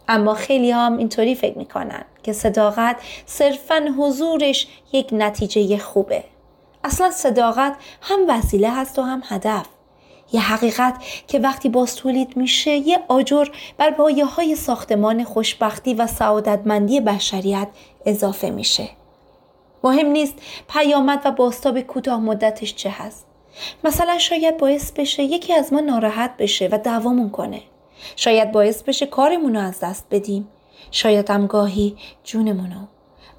اما 0.07 0.33
خیلی 0.33 0.71
هم 0.71 0.97
اینطوری 0.97 1.35
فکر 1.35 1.57
می‌کنن 1.57 2.05
که 2.23 2.33
صداقت 2.33 2.95
صرفا 3.25 3.95
حضورش 3.97 4.67
یک 4.93 5.09
نتیجه 5.11 5.77
خوبه. 5.77 6.23
اصلا 6.83 7.11
صداقت 7.11 7.75
هم 8.01 8.19
وسیله 8.27 8.69
هست 8.69 8.99
و 8.99 9.01
هم 9.01 9.23
هدف. 9.25 9.65
یه 10.31 10.41
حقیقت 10.41 10.95
که 11.27 11.39
وقتی 11.39 11.69
باز 11.69 11.95
تولید 11.95 12.37
میشه 12.37 12.71
یه 12.71 12.99
آجر 13.07 13.47
بر 13.77 13.91
پایه 13.91 14.25
های 14.25 14.55
ساختمان 14.55 15.23
خوشبختی 15.23 15.93
و 15.93 16.07
سعادتمندی 16.07 17.01
بشریت 17.01 17.67
اضافه 18.05 18.49
میشه. 18.49 18.89
مهم 19.83 20.07
نیست 20.07 20.33
پیامد 20.69 21.21
و 21.25 21.31
باستاب 21.31 21.81
کوتاه 21.81 22.19
مدتش 22.19 22.75
چه 22.75 22.89
هست. 22.89 23.25
مثلا 23.83 24.17
شاید 24.17 24.57
باعث 24.57 24.91
بشه 24.91 25.23
یکی 25.23 25.53
از 25.53 25.73
ما 25.73 25.79
ناراحت 25.79 26.37
بشه 26.37 26.69
و 26.71 26.77
دوامون 26.77 27.29
کنه. 27.29 27.61
شاید 28.15 28.51
باعث 28.51 28.83
بشه 28.83 29.05
کارمون 29.05 29.55
رو 29.55 29.61
از 29.61 29.79
دست 29.79 30.05
بدیم. 30.11 30.47
شاید 30.91 31.29
هم 31.29 31.47
گاهی 31.47 31.97
جونمونو. 32.23 32.87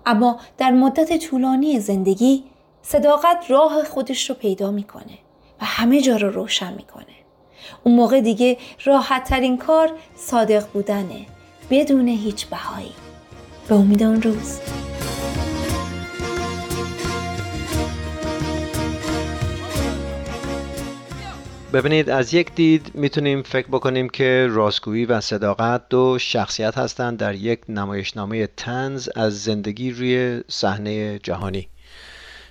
اما 0.07 0.41
در 0.59 0.71
مدت 0.71 1.19
طولانی 1.27 1.81
زندگی 1.81 2.45
صداقت 2.83 3.45
راه 3.49 3.85
خودش 3.85 4.31
رو 4.31 4.37
پیدا 4.37 4.71
می‌کنه 4.71 5.19
و 5.61 5.65
همه 5.65 6.01
جا 6.01 6.17
رو 6.17 6.31
روشن 6.31 6.75
می‌کنه. 6.75 7.05
اون 7.85 7.95
موقع 7.95 8.21
دیگه 8.21 8.57
راحت 8.85 9.25
ترین 9.25 9.59
کار 9.59 9.93
صادق 10.15 10.67
بودنه 10.73 11.27
بدون 11.71 12.09
هیچ 12.09 12.47
بهایی. 12.47 12.93
به 13.69 13.75
امید 13.75 14.03
اون 14.03 14.23
روز. 14.23 14.61
ببینید 21.75 22.11
از 22.11 22.35
یک 22.35 22.55
دید 22.55 22.91
می‌تونیم 22.95 23.43
فکر 23.43 23.67
بکنیم 23.67 24.09
که 24.09 24.47
راستگویی 24.51 25.05
و 25.05 25.21
صداقت 25.21 25.89
دو 25.91 26.19
شخصیت 26.21 26.79
هستند 26.79 27.19
در 27.19 27.35
یک 27.35 27.61
نمایشنامه 27.69 28.47
تنز 28.47 29.09
از 29.17 29.43
زندگی 29.43 29.91
روی 29.91 30.41
صحنه 30.49 31.19
جهانی. 31.19 31.69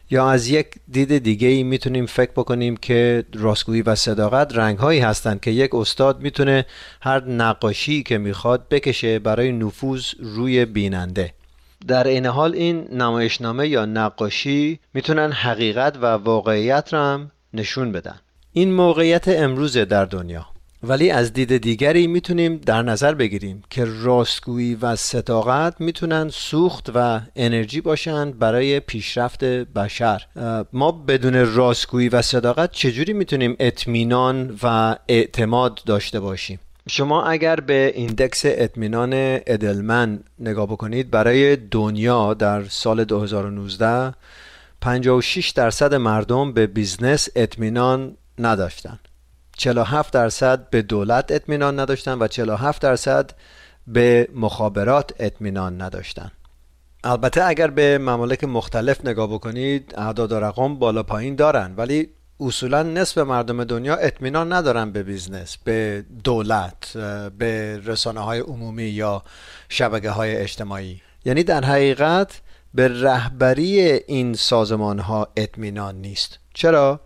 یا 0.09 0.29
از 0.29 0.47
یک 0.47 0.67
دید 0.91 1.17
دیگه 1.17 1.47
ای 1.47 1.63
می‌تونیم 1.63 2.05
فکر 2.05 2.31
بکنیم 2.31 2.77
که 2.77 3.23
راستگویی 3.33 3.81
و 3.81 3.95
صداقت 3.95 4.57
رنگ 4.57 4.77
هایی 4.77 4.99
هستند 4.99 5.41
که 5.41 5.51
یک 5.51 5.75
استاد 5.75 6.21
می‌تونه 6.21 6.65
هر 7.01 7.23
نقاشی 7.23 8.03
که 8.03 8.17
می‌خواد 8.17 8.69
بکشه 8.69 9.19
برای 9.19 9.51
نفوذ 9.51 10.05
روی 10.19 10.65
بیننده. 10.65 11.33
در 11.87 12.07
این 12.07 12.25
حال 12.25 12.53
این 12.53 12.87
نمایشنامه 12.91 13.67
یا 13.67 13.85
نقاشی 13.85 14.79
می‌تونن 14.93 15.31
حقیقت 15.31 15.97
و 15.97 16.05
واقعیت 16.05 16.93
را 16.93 17.05
هم 17.05 17.31
نشون 17.53 17.91
بدن. 17.91 18.19
این 18.55 18.73
موقعیت 18.73 19.27
امروز 19.27 19.77
در 19.77 20.05
دنیا. 20.05 20.45
ولی 20.83 21.11
از 21.11 21.33
دید 21.33 21.57
دیگری 21.57 22.07
می‌تونیم 22.07 22.57
در 22.57 22.81
نظر 22.81 23.13
بگیریم 23.13 23.63
که 23.69 23.85
راستگویی 23.85 24.75
و 24.75 24.95
ستاقت 24.95 25.81
می‌تونن 25.81 26.29
سوخت 26.29 26.91
و 26.95 27.21
انرژی 27.35 27.81
باشند 27.81 28.39
برای 28.39 28.79
پیشرفت 28.79 29.43
بشر. 29.43 30.21
ما 30.73 30.91
بدون 30.91 31.55
راستگویی 31.55 32.09
و 32.09 32.21
صداقت 32.21 32.71
چجوری 32.71 33.13
می‌تونیم 33.13 33.55
اطمینان 33.59 34.59
و 34.63 34.95
اعتماد 35.07 35.79
داشته 35.85 36.19
باشیم؟ 36.19 36.59
شما 36.89 37.23
اگر 37.23 37.55
به 37.55 37.91
index 37.95 38.41
اطمینان 38.45 39.11
Edelman 39.47 40.19
نگاه 40.39 40.65
بکنید 40.65 41.11
برای 41.11 41.55
دنیا 41.55 42.33
در 42.33 42.63
سال 42.63 43.03
2019 43.03 44.13
56 44.81 45.49
درصد 45.49 45.93
مردم 45.93 46.53
به 46.53 46.67
business 46.67 47.29
اطمینان 47.35 48.17
نداشتن. 48.39 48.99
47 49.57 50.13
درصد 50.13 50.69
به 50.69 50.81
دولت 50.81 51.31
اطمینان 51.31 51.79
نداشتن 51.79 52.19
و 52.19 52.27
47 52.27 52.81
درصد 52.81 53.31
به 53.87 54.27
مخابرات 54.35 55.13
اطمینان 55.19 55.81
نداشتن. 55.81 56.31
البته 57.03 57.43
اگر 57.45 57.67
به 57.67 57.97
ممالک 57.97 58.43
مختلف 58.43 59.05
نگاه 59.05 59.27
بکنید 59.27 59.93
اعداد 59.97 60.31
و 60.31 60.39
رقم 60.39 60.75
بالا 60.75 61.03
پایین 61.03 61.35
دارن 61.35 61.73
ولی 61.77 62.09
اصولا 62.39 62.83
نصف 62.83 63.17
مردم 63.17 63.63
دنیا 63.63 63.95
اطمینان 63.95 64.53
ندارن 64.53 64.91
به 64.91 65.03
business 65.03 65.57
به 65.57 66.05
دولت 66.23 66.97
به 67.37 67.81
رسانه 67.85 68.19
های 68.19 68.39
عمومی 68.39 68.83
یا 68.83 69.23
شبکه 69.69 70.09
های 70.09 70.35
اجتماعی. 70.35 71.01
یعنی 71.25 71.43
در 71.43 71.65
حقیقت 71.65 72.41
به 72.73 73.01
رهبری 73.01 73.81
این 73.81 74.33
سازمان 74.33 74.99
ها 74.99 75.27
اطمینان 75.37 75.95
نیست. 75.95 76.39
چرا؟ 76.53 76.99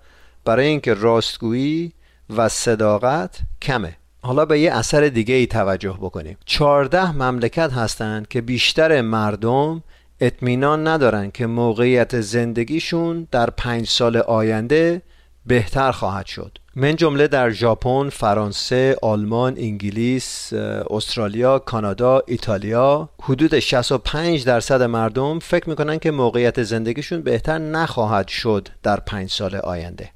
برای 0.47 0.67
اینکه 0.67 0.93
راستگویی 0.93 1.93
و 2.37 2.49
صداقت 2.49 3.39
کمه. 3.61 3.97
حالا 4.21 4.45
به 4.45 4.59
یه 4.59 4.73
اثر 4.73 5.01
دیگه 5.01 5.35
ای 5.35 5.47
توجه 5.47 5.97
بکنیم. 6.01 6.37
چهارده 6.45 7.11
مملکت 7.11 7.73
هستند 7.73 8.27
که 8.27 8.41
بیشتر 8.41 9.01
مردم 9.01 9.83
اطمینان 10.19 10.87
ندارن 10.87 11.31
که 11.31 11.47
موقعیت 11.47 12.21
زندگیشون 12.21 13.27
در 13.31 13.49
پنج 13.49 13.87
سال 13.87 14.17
آینده 14.17 15.01
بهتر 15.45 15.91
خواهد 15.91 16.25
شد. 16.25 16.57
من 16.75 16.95
جمله 16.95 17.27
در 17.27 17.49
ژاپن، 17.49 18.09
فرانسه، 18.09 18.97
آلمان، 19.01 19.53
انگلیس، 19.57 20.53
استرالیا، 20.89 21.59
کانادا، 21.59 22.21
ایتالیا. 22.27 23.09
حدود 23.21 23.59
65 23.59 24.45
درصد 24.45 24.81
مردم 24.81 25.39
فکر 25.39 25.69
می‌کنن 25.69 25.99
که 25.99 26.11
موقعیت 26.11 26.63
زندگیشون 26.63 27.21
بهتر 27.21 27.57
نخواهد 27.57 28.27
شد 28.27 28.67
در 28.83 28.99
پنج 28.99 29.29
سال 29.29 29.55
آینده. 29.55 30.09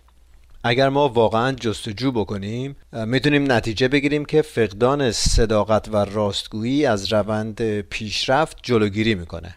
اگر 0.63 0.89
ما 0.89 1.09
واقعا 1.09 1.51
جستجو 1.51 2.11
بکنیم 2.11 2.75
می‌تونیم 2.93 3.51
نتیجه 3.51 3.87
بگیریم 3.87 4.25
که 4.25 4.41
فقدان 4.41 5.11
صداقت 5.11 5.89
و 5.91 6.05
راستگویی 6.05 6.85
از 6.85 7.13
روند 7.13 7.81
پیشرفت 7.81 8.57
جلوگیری 8.63 9.15
می‌کنه. 9.15 9.55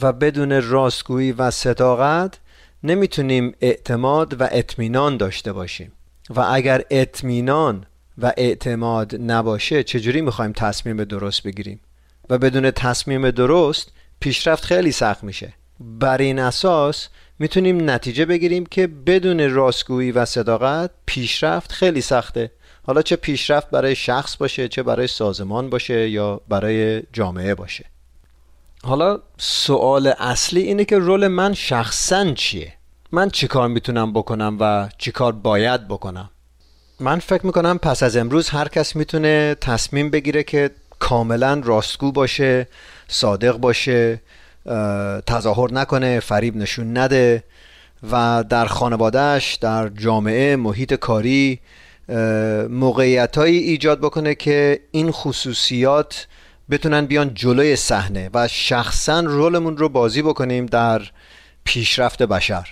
و 0.00 0.12
بدون 0.12 0.62
راستگویی 0.62 1.32
و 1.32 1.50
صداقت 1.50 2.38
نمی‌تونیم 2.82 3.54
اعتماد 3.60 4.40
و 4.40 4.48
اطمینان 4.52 5.16
داشته 5.16 5.52
باشیم. 5.52 5.92
و 6.30 6.40
اگر 6.40 6.84
اطمینان 6.90 7.86
و 8.18 8.32
اعتماد 8.36 9.14
نباشه 9.30 9.82
چجوری 9.82 10.20
می‌خوایم 10.20 10.52
تصمیم 10.52 11.04
درست 11.04 11.42
بگیریم؟ 11.42 11.80
و 12.30 12.38
بدون 12.38 12.70
تصمیم 12.70 13.30
درست 13.30 13.92
پیشرفت 14.20 14.64
خیلی 14.64 14.92
سخت 14.92 15.24
میشه. 15.24 15.52
بر 15.80 16.18
این 16.18 16.38
اساس 16.38 17.08
می‌تونیم 17.38 17.90
نتیجه 17.90 18.24
بگیریم 18.24 18.66
که 18.66 18.86
بدون 18.86 19.50
راستگویی 19.50 20.12
و 20.12 20.24
صداقت 20.24 20.90
پیشرفت 21.06 21.72
خیلی 21.72 22.00
سخته. 22.00 22.50
حالا 22.82 23.02
چه 23.02 23.16
پیشرفت 23.16 23.70
برای 23.70 23.94
شخص 23.94 24.36
باشه 24.36 24.68
چه 24.68 24.82
برای 24.82 25.06
سازمان 25.06 25.70
باشه 25.70 26.08
یا 26.10 26.40
برای 26.48 27.02
جامعه 27.12 27.54
باشه. 27.54 27.84
حالا 28.82 29.18
سوال 29.38 30.06
اصلی 30.06 30.60
اینه 30.60 30.84
که 30.84 30.98
رول 30.98 31.28
من 31.28 31.54
شخصا 31.54 32.32
چیه؟ 32.32 32.72
من 33.12 33.30
چیکار 33.30 33.68
می‌تونم 33.68 34.12
بکنم 34.12 34.56
و 34.60 34.88
چیکار 34.98 35.32
باید 35.32 35.88
بکنم؟ 35.88 36.30
من 37.00 37.18
فکر 37.18 37.46
می‌کنم 37.46 37.78
پس 37.78 38.02
از 38.02 38.16
امروز 38.16 38.48
هر 38.48 38.68
کس 38.68 38.96
می‌تونه 38.96 39.56
تصمیم 39.60 40.10
بگیره 40.10 40.42
که 40.42 40.70
کاملا 40.98 41.60
راستگو 41.64 42.12
باشه 42.12 42.68
صادق 43.08 43.56
باشه 43.56 44.20
تظاهر 45.26 45.72
نکنه 45.72 46.20
فریب 46.20 46.56
نشون 46.56 46.98
نده 46.98 47.44
و 48.12 48.44
در 48.48 48.66
خانوادهش 48.66 49.54
در 49.54 49.88
جامعه 49.88 50.56
محیط 50.56 50.94
کاری 50.94 51.60
موقعیتهایی 52.70 53.58
ایجاد 53.58 53.98
بکنه 54.00 54.34
که 54.34 54.80
این 54.90 55.10
خصوصیات 55.10 56.26
بتونن 56.70 57.06
بیان 57.06 57.34
جلوی 57.34 57.76
صحنه 57.76 58.30
و 58.34 58.48
شخصا 58.48 59.20
رولمون 59.20 59.76
رو 59.76 59.88
بازی 59.88 60.22
بکنیم 60.22 60.66
در 60.66 61.02
پیشرفت 61.64 62.22
بشر. 62.22 62.68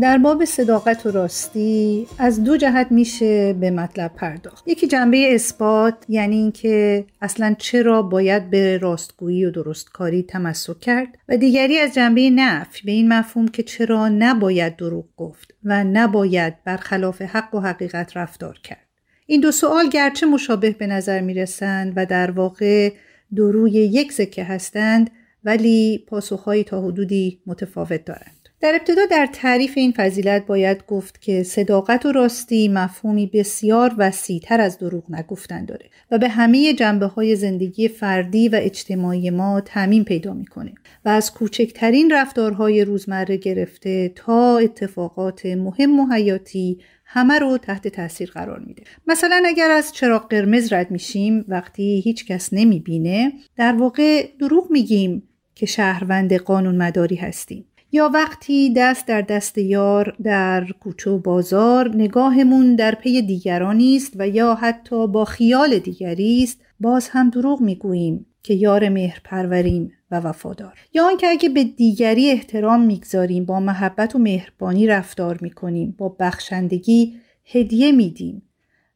در 0.00 0.18
باب 0.18 0.44
صداقت 0.44 1.06
و 1.06 1.10
راستی 1.10 2.06
از 2.18 2.44
دو 2.44 2.56
جهت 2.56 2.86
میشه 2.90 3.52
به 3.52 3.70
مطلب 3.70 4.12
پرداخت. 4.14 4.68
یکی 4.68 4.86
جنبه 4.86 5.34
اثبات 5.34 5.94
یعنی 6.08 6.36
اینکه 6.36 7.04
اصلا 7.20 7.54
چرا 7.58 8.02
باید 8.02 8.50
به 8.50 8.78
راستگویی 8.78 9.44
و 9.44 9.50
درستکاری 9.50 10.22
تمسک 10.22 10.80
کرد 10.80 11.08
و 11.28 11.36
دیگری 11.36 11.78
از 11.78 11.94
جنبه 11.94 12.30
نفی 12.30 12.82
به 12.84 12.92
این 12.92 13.12
مفهوم 13.12 13.48
که 13.48 13.62
چرا 13.62 14.08
نباید 14.08 14.76
دروغ 14.76 15.04
گفت 15.16 15.54
و 15.64 15.84
نباید 15.84 16.54
برخلاف 16.64 17.22
حق 17.22 17.54
و 17.54 17.60
حقیقت 17.60 18.16
رفتار 18.16 18.58
کرد. 18.62 18.86
این 19.26 19.40
دو 19.40 19.52
سوال 19.52 19.88
گرچه 19.88 20.26
مشابه 20.26 20.70
به 20.70 20.86
نظر 20.86 21.20
می‌رسند 21.20 21.92
و 21.96 22.06
در 22.06 22.30
واقع 22.30 22.92
دو 23.34 23.52
روی 23.52 23.72
یک 23.72 24.12
سکه 24.12 24.44
هستند 24.44 25.10
ولی 25.44 26.04
پاسخهایی 26.08 26.64
تا 26.64 26.82
حدودی 26.82 27.40
متفاوت 27.46 28.04
دارند. 28.04 28.39
در 28.60 28.74
ابتدا 28.74 29.06
در 29.10 29.28
تعریف 29.32 29.72
این 29.76 29.92
فضیلت 29.92 30.46
باید 30.46 30.86
گفت 30.86 31.20
که 31.20 31.42
صداقت 31.42 32.06
و 32.06 32.12
راستی 32.12 32.68
مفهومی 32.68 33.26
بسیار 33.26 33.94
وسیعتر 33.98 34.60
از 34.60 34.78
دروغ 34.78 35.04
نگفتن 35.08 35.64
داره 35.64 35.86
و 36.10 36.18
به 36.18 36.28
همه 36.28 36.72
جنبه 36.72 37.06
های 37.06 37.36
زندگی 37.36 37.88
فردی 37.88 38.48
و 38.48 38.58
اجتماعی 38.62 39.30
ما 39.30 39.60
تعمین 39.60 40.04
پیدا 40.04 40.34
می‌کنه 40.34 40.72
و 41.04 41.08
از 41.08 41.34
کوچکترین 41.34 42.12
رفتارهای 42.12 42.84
روزمره 42.84 43.36
گرفته 43.36 44.12
تا 44.14 44.58
اتفاقات 44.58 45.46
مهم 45.46 46.00
و 46.00 46.12
حیاتی 46.12 46.78
همه 47.04 47.38
رو 47.38 47.58
تحت 47.58 47.88
تاثیر 47.88 48.30
قرار 48.30 48.58
میده. 48.58 48.82
مثلا 49.06 49.42
اگر 49.46 49.70
از 49.70 49.92
چراغ 49.92 50.30
قرمز 50.30 50.72
رد 50.72 50.90
میشیم 50.90 51.44
وقتی 51.48 52.00
هیچ 52.00 52.26
کس 52.26 52.52
نمی‌بینه 52.52 53.32
در 53.56 53.72
واقع 53.72 54.26
دروغ 54.40 54.70
میگیم 54.70 55.22
که 55.54 55.66
شهروند 55.66 56.34
قانون 56.34 56.76
مداری 56.76 57.16
هستیم. 57.16 57.64
یا 57.92 58.10
وقتی 58.14 58.72
دست 58.76 59.06
در 59.06 59.20
دست 59.20 59.58
یار 59.58 60.16
در 60.22 60.66
کوچه 60.80 61.10
و 61.10 61.18
بازار 61.18 61.96
نگاهمون 61.96 62.74
در 62.74 62.94
پی 62.94 63.22
دیگرانی 63.22 63.96
است 63.96 64.12
و 64.16 64.28
یا 64.28 64.54
حتی 64.54 65.06
با 65.06 65.24
خیال 65.24 65.78
دیگری 65.78 66.42
است 66.42 66.60
باز 66.80 67.08
هم 67.08 67.30
دروغ 67.30 67.60
می‌گوییم 67.60 68.26
که 68.42 68.54
یار 68.54 68.88
مهر 68.88 69.20
پروریم 69.24 69.92
و 70.10 70.20
وفادار. 70.20 70.74
یا 70.94 71.06
آنکه 71.06 71.26
اگه 71.26 71.48
به 71.48 71.64
دیگری 71.64 72.30
احترام 72.30 72.80
می‌گذاریم 72.80 73.44
با 73.44 73.60
محبت 73.60 74.16
و 74.16 74.18
مهربانی 74.18 74.86
رفتار 74.86 75.38
می‌کنیم 75.40 75.94
با 75.98 76.16
بخشندگی 76.20 77.14
هدیه 77.44 77.92
میدیم. 77.92 78.42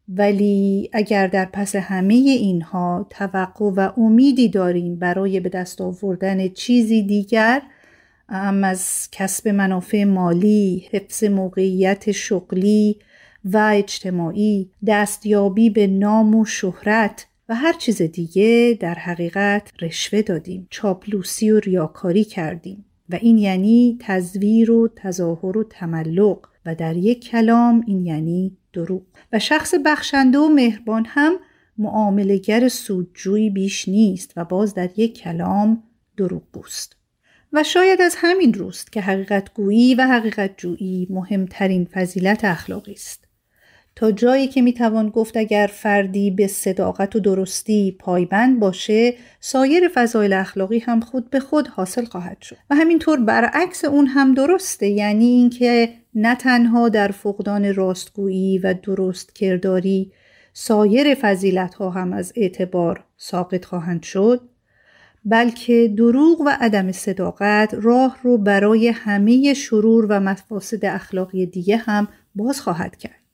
ولی 0.09 0.91
اگر 0.93 1.27
در 1.27 1.49
پس 1.53 1.77
همه 1.77 2.15
اینها 2.15 3.07
توقع 3.11 3.71
و 3.77 4.01
امیدی 4.01 4.49
داریم 4.49 4.97
برای 4.97 5.41
به 5.41 5.49
دست 5.49 5.81
آوردن 5.81 6.49
چیزی 6.49 7.03
دیگر 7.03 7.63
ام 8.29 8.65
از 8.65 9.09
کسب 9.13 9.49
منافع 9.49 10.05
مالی، 10.05 10.89
حفظ 10.91 11.25
موقعیت 11.25 12.13
شغلی 12.13 12.99
و 13.45 13.71
اجتماعی، 13.75 14.71
دستیابی 14.87 15.71
به 15.71 15.87
نام 15.87 16.35
و 16.35 16.45
شهرت 16.45 17.27
و 17.49 17.55
هر 17.55 17.73
چیز 17.73 18.03
دیگه 18.03 18.79
در 18.81 18.95
حقیقت 18.95 19.73
رشوه 19.83 20.23
دادیم، 20.23 20.67
چاپلوسی 20.71 21.51
و 21.51 21.61
ریاکاری 21.61 22.25
کردیم 22.25 22.85
و 23.11 23.15
این 23.15 23.39
یعنی 23.39 23.99
تزویر 24.01 24.71
و 24.71 24.89
تظاهر 24.97 25.59
و 25.59 25.65
تملق 25.65 26.49
و 26.67 26.75
در 26.75 26.97
یک 26.97 27.25
کلام 27.25 27.85
این 27.87 28.07
یعنی 28.07 28.57
دروغ. 28.73 29.03
و 29.33 29.39
شخص 29.39 29.75
بخشنده 29.85 30.39
و 30.39 30.49
مهربان 30.49 31.05
هم 31.09 31.37
معاملگر 31.79 32.69
سودجویی 32.69 33.51
بیش 33.51 33.89
نیست 33.89 34.33
و 34.37 34.45
باز 34.45 34.75
در 34.75 34.91
یک 34.97 35.19
کلام 35.19 35.83
دروغگوست. 36.17 36.97
و 37.55 37.63
شاید 37.63 38.03
از 38.03 38.15
همین 38.19 38.55
روست 38.55 38.93
که 38.93 39.01
حقیقت 39.01 39.55
گویی 39.55 39.95
و 39.95 40.03
حقیقت 40.03 40.51
جویی 40.57 41.07
مهمترین 41.11 41.85
فضیلت 41.85 42.45
اخلاقی 42.45 42.93
است. 42.93 43.25
تا 43.97 44.11
جایی 44.11 44.47
که 44.47 44.63
می‌توان 44.63 45.09
گفت 45.09 45.37
اگر 45.37 45.71
فردی 45.73 46.31
به 46.31 46.47
صداقت 46.47 47.17
و 47.17 47.21
درستی 47.21 47.97
پایبند 48.01 48.61
باشه 48.61 49.15
سایر 49.41 49.91
فضایل 49.95 50.33
اخلاقی 50.33 50.79
هم 50.79 51.01
خود 51.01 51.31
به 51.31 51.41
خود 51.41 51.69
حاصل 51.69 52.05
خواهد 52.05 52.43
شد. 52.43 52.57
و 52.71 52.75
همینطور 52.75 53.21
برعکس 53.21 53.85
اون 53.85 54.07
هم 54.07 54.35
درسته 54.35 54.89
یعنی 54.89 55.27
اینکه 55.27 55.89
نه 56.15 56.35
تنها 56.35 56.89
در 56.89 57.09
فقدان 57.09 57.75
راستگویی 57.75 58.59
و 58.59 58.75
درست 58.83 59.35
کرداری 59.35 60.13
سایر 60.53 61.15
فضیلت 61.21 61.75
ها 61.75 61.91
هم 61.91 62.13
از 62.13 62.33
اعتبار 62.37 63.05
ساقط 63.17 63.65
خواهند 63.65 64.03
شد 64.03 64.41
بلکه 65.25 65.95
دروغ 65.97 66.41
و 66.41 66.57
عدم 66.61 66.93
صداقت 66.93 67.75
راه 67.83 68.19
رو 68.23 68.39
برای 68.39 68.89
همه 68.89 69.55
شرور 69.55 70.07
و 70.09 70.21
مفاسد 70.21 70.85
اخلاقی 70.85 71.47
دیگه 71.47 71.77
هم 71.77 72.09
باز 72.35 72.61
خواهد 72.61 72.97
کرد. 72.97 73.25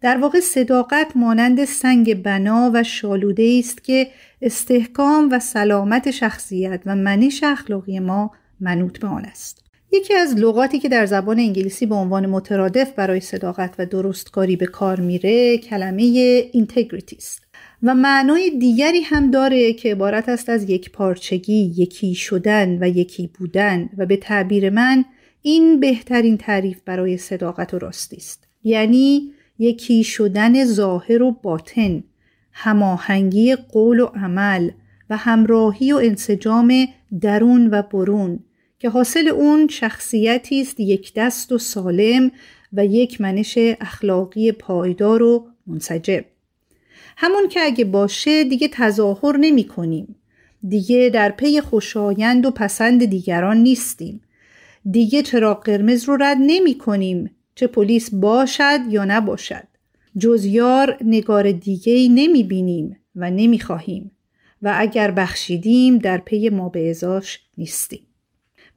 در 0.00 0.18
واقع 0.18 0.40
صداقت 0.40 1.16
مانند 1.16 1.64
سنگ 1.64 2.22
بنا 2.22 2.70
و 2.74 2.82
شالوده 2.82 3.56
است 3.58 3.84
که 3.84 4.06
استحکام 4.42 5.28
و 5.32 5.38
سلامت 5.38 6.10
شخصیت 6.10 6.80
و 6.86 6.96
منش 6.96 7.42
اخلاقی 7.44 7.98
ما 7.98 8.30
منوط 8.60 8.98
به 8.98 9.08
آن 9.08 9.24
است. 9.24 9.64
یکی 9.92 10.14
از 10.14 10.34
لغاتی 10.34 10.78
که 10.78 10.88
در 10.88 11.06
زبان 11.06 11.38
انگلیسی 11.38 11.86
به 11.86 11.94
عنوان 11.94 12.26
مترادف 12.26 12.92
برای 12.92 13.20
صداقت 13.20 13.74
و 13.78 13.86
درستکاری 13.86 14.56
به 14.56 14.66
کار 14.66 15.00
میره 15.00 15.58
کلمه 15.58 16.02
اینتگریتی 16.52 17.16
است. 17.16 17.49
و 17.82 17.94
معنای 17.94 18.50
دیگری 18.50 19.00
هم 19.00 19.30
داره 19.30 19.72
که 19.72 19.90
عبارت 19.90 20.28
است 20.28 20.48
از 20.48 20.70
یک 20.70 20.90
پارچگی، 20.90 21.74
یکی 21.76 22.14
شدن 22.14 22.78
و 22.80 22.88
یکی 22.88 23.30
بودن 23.38 23.88
و 23.96 24.06
به 24.06 24.16
تعبیر 24.16 24.70
من 24.70 25.04
این 25.42 25.80
بهترین 25.80 26.36
تعریف 26.36 26.80
برای 26.84 27.16
صداقت 27.16 27.74
و 27.74 27.78
راستی 27.78 28.16
است. 28.16 28.48
یعنی 28.64 29.32
یکی 29.58 30.04
شدن 30.04 30.64
ظاهر 30.64 31.22
و 31.22 31.32
باطن، 31.42 32.04
هماهنگی 32.52 33.56
قول 33.56 34.00
و 34.00 34.04
عمل 34.04 34.70
و 35.10 35.16
همراهی 35.16 35.92
و 35.92 35.96
انسجام 35.96 36.88
درون 37.20 37.66
و 37.66 37.82
برون 37.82 38.38
که 38.78 38.88
حاصل 38.88 39.28
اون 39.28 39.68
شخصیتی 39.68 40.60
است 40.60 40.80
یک 40.80 41.12
دست 41.16 41.52
و 41.52 41.58
سالم 41.58 42.30
و 42.72 42.86
یک 42.86 43.20
منش 43.20 43.58
اخلاقی 43.58 44.52
پایدار 44.52 45.22
و 45.22 45.46
منسجم. 45.66 46.20
همون 47.22 47.48
که 47.48 47.60
اگه 47.60 47.84
باشه 47.84 48.44
دیگه 48.44 48.68
تظاهر 48.68 49.36
نمی 49.36 49.64
کنیم. 49.64 50.16
دیگه 50.68 51.10
در 51.14 51.30
پی 51.30 51.60
خوشایند 51.60 52.46
و 52.46 52.50
پسند 52.50 53.04
دیگران 53.04 53.56
نیستیم. 53.56 54.20
دیگه 54.90 55.22
چراغ 55.22 55.64
قرمز 55.64 56.04
رو 56.04 56.16
رد 56.16 56.36
نمی 56.40 56.78
کنیم 56.78 57.30
چه 57.54 57.66
پلیس 57.66 58.14
باشد 58.14 58.78
یا 58.88 59.04
نباشد. 59.04 59.66
جز 60.18 60.44
یار 60.44 60.98
نگار 61.04 61.52
دیگه 61.52 61.92
ای 61.92 62.08
نمی 62.08 62.42
بینیم 62.42 62.96
و 63.16 63.30
نمی 63.30 63.58
خواهیم 63.58 64.10
و 64.62 64.74
اگر 64.76 65.10
بخشیدیم 65.10 65.98
در 65.98 66.18
پی 66.18 66.48
ما 66.48 66.68
به 66.68 66.90
ازاش 66.90 67.40
نیستیم. 67.58 68.06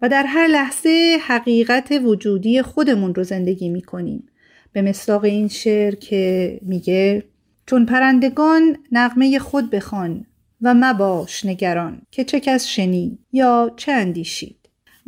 و 0.02 0.10
در 0.10 0.24
هر 0.24 0.48
لحظه 0.48 1.18
حقیقت 1.28 1.92
وجودی 2.04 2.62
خودمون 2.62 3.16
رو 3.16 3.24
زندگی 3.24 3.70
می 3.70 3.82
کنیم. 3.82 4.28
به 4.74 4.82
مصداق 4.82 5.24
این 5.24 5.48
شعر 5.48 5.96
که 5.96 6.60
میگه 6.62 7.24
چون 7.66 7.86
پرندگان 7.86 8.78
نغمه 8.92 9.40
خود 9.40 9.70
بخوان 9.70 10.26
و 10.62 10.74
مباش 10.74 11.46
نگران 11.46 12.02
که 12.12 12.24
چه 12.24 12.40
کس 12.40 12.66
شنید 12.66 13.20
یا 13.32 13.74
چه 13.78 13.92
اندیشید. 13.92 14.56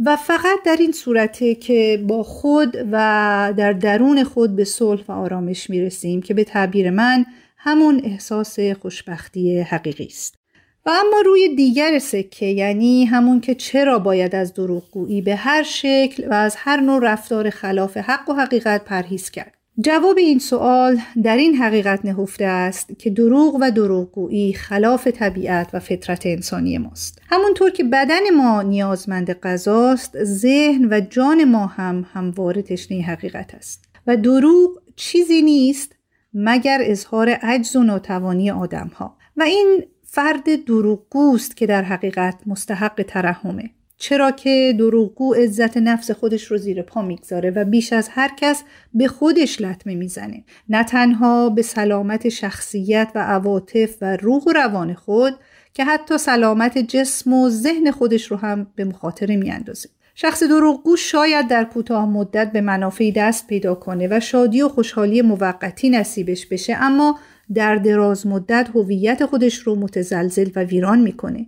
و 0.05 0.15
فقط 0.15 0.59
در 0.65 0.77
این 0.79 0.91
صورته 0.91 1.55
که 1.55 2.03
با 2.07 2.23
خود 2.23 2.77
و 2.91 3.53
در 3.57 3.73
درون 3.73 4.23
خود 4.23 4.55
به 4.55 4.63
صلح 4.63 5.03
و 5.07 5.11
آرامش 5.11 5.69
می‌رسیم 5.69 6.21
که 6.21 6.33
به 6.33 6.43
تعبیر 6.43 6.89
من 6.89 7.25
همون 7.57 8.01
احساس 8.03 8.59
خوشبختی 8.59 9.59
حقیقی 9.59 10.05
است. 10.05 10.35
و 10.85 10.89
اما 10.89 11.21
روی 11.25 11.55
دیگر 11.55 11.99
سکه 11.99 12.45
یعنی 12.45 13.05
همون 13.05 13.41
که 13.41 13.55
چرا 13.55 13.99
باید 13.99 14.35
از 14.35 14.53
دروغگویی 14.53 15.21
به 15.21 15.35
هر 15.35 15.63
شکل 15.63 16.27
و 16.29 16.33
از 16.33 16.55
هر 16.57 16.79
نوع 16.79 16.99
رفتار 17.03 17.49
خلاف 17.49 17.97
حق 17.97 18.29
و 18.29 18.33
حقیقت 18.33 18.85
پرهیز 18.85 19.29
کرد. 19.29 19.53
جواب 19.81 20.17
این 20.17 20.39
سوال 20.39 20.99
در 21.23 21.37
این 21.37 21.55
حقیقت 21.55 22.05
نهفته 22.05 22.45
است 22.45 22.99
که 22.99 23.09
دروغ 23.09 23.57
و 23.61 23.71
دروغگویی 23.71 24.53
خلاف 24.53 25.07
طبیعت 25.07 25.69
و 25.73 25.79
فطرت 25.79 26.25
انسانی 26.25 26.77
ماست. 26.77 27.21
همونطور 27.29 27.69
که 27.69 27.83
بدن 27.83 28.29
ما 28.37 28.61
نیازمند 28.61 29.33
غذاست 29.33 30.23
ذهن 30.23 30.87
و 30.91 30.99
جان 31.09 31.43
ما 31.43 31.65
هم 31.65 32.05
همواره 32.13 32.61
تشنه 32.61 33.01
حقیقت 33.01 33.55
است. 33.55 33.85
و 34.07 34.17
دروغ 34.17 34.71
چیزی 34.95 35.41
نیست 35.41 35.95
مگر 36.33 36.79
اظهار 36.81 37.29
عجز 37.29 37.75
و 37.75 37.83
ناتوانی 37.83 38.51
آدم 38.51 38.91
ها 38.95 39.17
و 39.37 39.43
این 39.43 39.83
فرد 40.03 40.65
دروغگوست 40.65 41.57
که 41.57 41.65
در 41.65 41.81
حقیقت 41.81 42.35
مستحق 42.45 43.05
ترحمه. 43.07 43.69
چرا 43.97 44.31
که 44.31 44.75
دروغگو 44.79 45.33
عزت 45.33 45.77
نفس 45.77 46.11
خودش 46.11 46.43
رو 46.43 46.57
زیر 46.57 46.81
پا 46.81 47.01
می‌گذاره 47.01 47.51
و 47.51 47.65
بیش 47.65 47.93
از 47.93 48.09
هر 48.11 48.31
کس 48.37 48.63
به 48.93 49.07
خودش 49.07 49.61
لطمه 49.61 49.95
می‌زنه. 49.95 50.43
نه 50.69 50.83
تنها 50.83 51.49
به 51.49 51.61
سلامت 51.61 52.29
شخصیت 52.29 53.11
و 53.15 53.19
عواطف 53.19 53.95
و 54.01 54.15
روح 54.17 54.43
و 54.43 54.51
روان 54.51 54.93
خود 54.93 55.33
که 55.73 55.85
حتی 55.85 56.17
سلامت 56.17 56.77
جسم 56.77 57.33
و 57.33 57.49
ذهن 57.49 57.91
خودش 57.91 58.31
رو 58.31 58.37
هم 58.37 58.67
به 58.75 58.85
مخاطره 58.85 59.35
میاندازه. 59.35 59.89
شخص 60.15 60.43
دروغگو 60.43 60.95
شاید 60.95 61.47
در 61.47 61.63
کوتاه 61.63 62.09
مدت 62.09 62.51
به 62.51 62.61
منافعی 62.61 63.11
دست 63.11 63.47
پیدا 63.47 63.75
کنه 63.75 64.07
و 64.11 64.19
شادی 64.19 64.61
و 64.61 64.69
خوشحالی 64.69 65.21
موقتی 65.21 65.89
نصیبش 65.89 66.45
بشه 66.45 66.75
اما 66.75 67.19
در 67.53 67.75
دراز 67.75 68.27
مدت 68.27 68.69
هویت 68.75 69.25
خودش 69.25 69.55
رو 69.55 69.75
متزلزل 69.75 70.49
و 70.55 70.63
ویران 70.63 70.99
می‌کنه. 70.99 71.45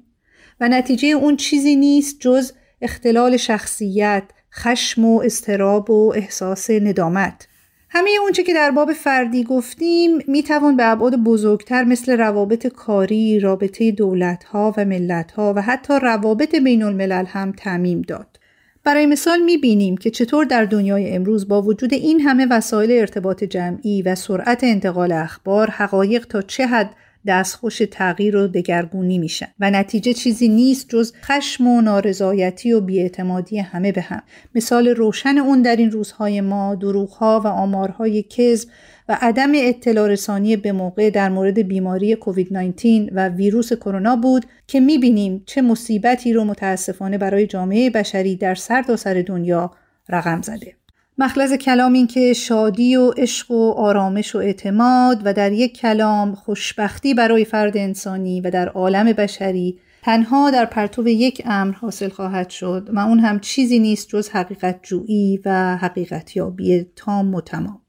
و 0.59 0.69
نتیجه 0.69 1.07
اون 1.07 1.37
چیزی 1.37 1.75
نیست 1.75 2.17
جز 2.19 2.51
اختلال 2.81 3.37
شخصیت، 3.37 4.23
خشم 4.53 5.05
و 5.05 5.21
استراب 5.21 5.89
و 5.89 6.13
احساس 6.15 6.69
ندامت. 6.69 7.47
همه 7.89 8.09
اونچه 8.21 8.43
که 8.43 8.53
در 8.53 8.71
باب 8.71 8.93
فردی 8.93 9.43
گفتیم 9.43 10.11
می‌توان 10.27 10.77
به 10.77 10.85
ابعاد 10.85 11.15
بزرگتر 11.15 11.83
مثل 11.83 12.17
روابط 12.17 12.67
کاری، 12.67 13.39
رابطه 13.39 13.91
دولتها 13.91 14.73
و 14.77 14.85
ملتها 14.85 15.53
و 15.55 15.61
حتی 15.61 15.93
روابط 16.01 16.55
بین 16.55 16.83
الملل 16.83 17.25
هم 17.25 17.51
تعمیم 17.51 18.01
داد. 18.01 18.39
برای 18.83 19.05
مثال 19.05 19.41
می‌بینیم 19.41 19.97
که 19.97 20.09
چطور 20.09 20.45
در 20.45 20.65
دنیای 20.65 21.15
امروز 21.15 21.47
با 21.47 21.61
وجود 21.61 21.93
این 21.93 22.21
همه 22.21 22.47
وسایل 22.49 22.91
ارتباط 22.91 23.43
جمعی 23.43 24.01
و 24.01 24.15
سرعت 24.15 24.63
انتقال 24.63 25.11
اخبار 25.11 25.69
حقایق 25.69 26.25
تا 26.25 26.41
چه 26.41 26.67
حد 26.67 26.89
دستخوش 27.27 27.81
تغییر 27.91 28.35
و 28.35 28.47
دگرگونی 28.47 29.17
میشن 29.17 29.47
و 29.59 29.71
نتیجه 29.71 30.13
چیزی 30.13 30.47
نیست 30.47 30.89
جز 30.89 31.13
خشم 31.23 31.67
و 31.67 31.81
نارضایتی 31.81 32.73
و 32.73 32.81
بیاعتمادی 32.81 33.59
همه 33.59 33.91
به 33.91 34.01
هم 34.01 34.21
مثال 34.55 34.87
روشن 34.87 35.37
اون 35.37 35.61
در 35.61 35.75
این 35.75 35.91
روزهای 35.91 36.41
ما 36.41 36.75
دروغها 36.75 37.41
و 37.45 37.47
آمارهای 37.47 38.23
کذب 38.23 38.69
و 39.09 39.17
عدم 39.21 39.51
اطلاع 39.55 40.07
رسانی 40.07 40.57
به 40.57 40.71
موقع 40.71 41.09
در 41.09 41.29
مورد 41.29 41.59
بیماری 41.59 42.15
کووید 42.15 42.53
19 42.53 43.09
و 43.11 43.29
ویروس 43.29 43.73
کرونا 43.73 44.15
بود 44.15 44.45
که 44.67 44.79
می‌بینیم 44.79 45.43
چه 45.45 45.61
مصیبتی 45.61 46.33
رو 46.33 46.43
متاسفانه 46.43 47.17
برای 47.17 47.47
جامعه 47.47 47.89
بشری 47.89 48.35
در 48.35 48.55
سرتاسر 48.55 49.13
سر 49.13 49.21
دنیا 49.21 49.71
رقم 50.09 50.41
زده. 50.41 50.73
مخلص 51.19 51.53
کلام 51.53 51.93
این 51.93 52.07
که 52.07 52.33
شادی 52.33 52.95
و 52.95 53.11
عشق 53.11 53.51
و 53.51 53.71
آرامش 53.71 54.35
و 54.35 54.37
اعتماد 54.37 55.21
و 55.23 55.33
در 55.33 55.51
یک 55.51 55.77
کلام 55.77 56.35
خوشبختی 56.35 57.13
برای 57.13 57.45
فرد 57.45 57.77
انسانی 57.77 58.41
و 58.41 58.49
در 58.49 58.69
عالم 58.69 59.13
بشری 59.13 59.79
تنها 60.03 60.51
در 60.51 60.65
پرتو 60.65 61.07
یک 61.07 61.41
امر 61.45 61.73
حاصل 61.73 62.09
خواهد 62.09 62.49
شد 62.49 62.89
و 62.93 62.99
اون 62.99 63.19
هم 63.19 63.39
چیزی 63.39 63.79
نیست 63.79 64.09
جز 64.09 64.29
حقیقت 64.29 64.79
جویی 64.83 65.39
و 65.45 65.77
حقیقت 65.77 66.35
یابی 66.35 66.85
تام 66.95 67.35
و 67.35 67.41
تمام. 67.41 67.86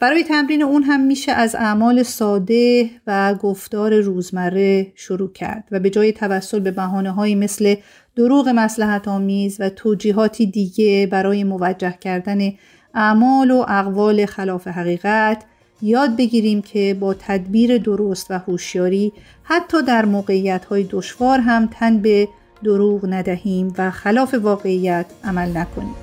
برای 0.00 0.24
تمرین 0.24 0.62
اون 0.62 0.82
هم 0.82 1.00
میشه 1.00 1.32
از 1.32 1.54
اعمال 1.54 2.02
ساده 2.02 2.90
و 3.06 3.34
گفتار 3.34 4.00
روزمره 4.00 4.92
شروع 4.94 5.32
کرد 5.32 5.64
و 5.70 5.80
به 5.80 5.90
جای 5.90 6.12
توسل 6.12 6.60
به 6.60 6.70
بحانه 6.70 7.10
های 7.10 7.34
مثل 7.34 7.74
دروغ 8.16 8.48
مسلحت 8.48 9.08
آمیز 9.08 9.56
و 9.60 9.70
توجیهاتی 9.70 10.46
دیگه 10.46 11.08
برای 11.12 11.44
موجه 11.44 11.94
کردن 12.00 12.52
اعمال 12.94 13.50
و 13.50 13.64
اقوال 13.68 14.26
خلاف 14.26 14.68
حقیقت 14.68 15.44
یاد 15.82 16.16
بگیریم 16.16 16.62
که 16.62 16.96
با 17.00 17.14
تدبیر 17.14 17.78
درست 17.78 18.30
و 18.30 18.38
هوشیاری 18.38 19.12
حتی 19.42 19.82
در 19.82 20.04
موقعیت 20.04 20.64
های 20.64 20.86
دشوار 20.90 21.40
هم 21.40 21.66
تن 21.66 21.98
به 21.98 22.28
دروغ 22.64 23.06
ندهیم 23.08 23.74
و 23.78 23.90
خلاف 23.90 24.34
واقعیت 24.34 25.06
عمل 25.24 25.56
نکنیم. 25.56 25.94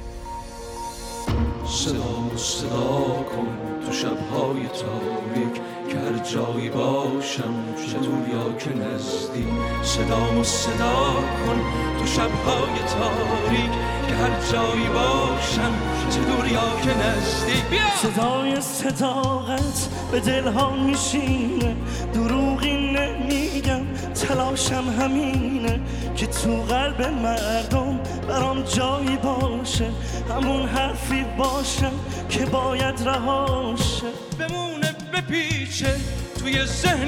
صدا 1.66 2.38
صدا 2.38 3.26
کن. 3.30 3.63
شبهای 3.94 4.68
تاریک 4.68 5.54
که 5.90 5.98
هر 5.98 6.18
جایی 6.18 6.70
باشم 6.70 7.54
چه 7.92 7.98
دور 7.98 8.30
یا 8.30 8.58
که 8.58 8.70
صدا 9.84 10.40
و 10.40 10.44
صدا 10.44 11.14
کن 11.46 11.60
تو 12.00 12.06
شبهای 12.06 12.80
تاریک 13.00 13.72
که 14.08 14.16
هر 14.16 14.52
جایی 14.52 14.88
باشم 14.94 15.74
چه 16.10 16.20
دور 16.20 16.48
یا 16.48 16.82
که 16.84 16.94
بیا! 17.70 17.82
صدای 18.02 18.62
صداقت 18.62 19.90
به 20.12 20.20
دلها 20.20 20.76
میشینه 20.76 21.76
دروغی 22.14 22.94
نمیگم. 22.94 23.86
تلاشم 24.14 24.84
همینه 25.00 25.80
که 26.16 26.28
تو 26.28 26.56
قلب 26.64 27.02
مردم 27.02 28.00
برام 28.28 28.62
جایی 28.62 29.18
باشه. 29.18 29.90
همون 30.30 30.66
حرفی 30.66 31.26
باشم 31.38 31.92
که 32.30 32.46
باید 32.46 33.02
رهاشه. 33.06 34.08
بمونه 34.40 34.96
بپیچه 35.14 35.96
توی 36.40 36.66
ذهن 36.66 37.08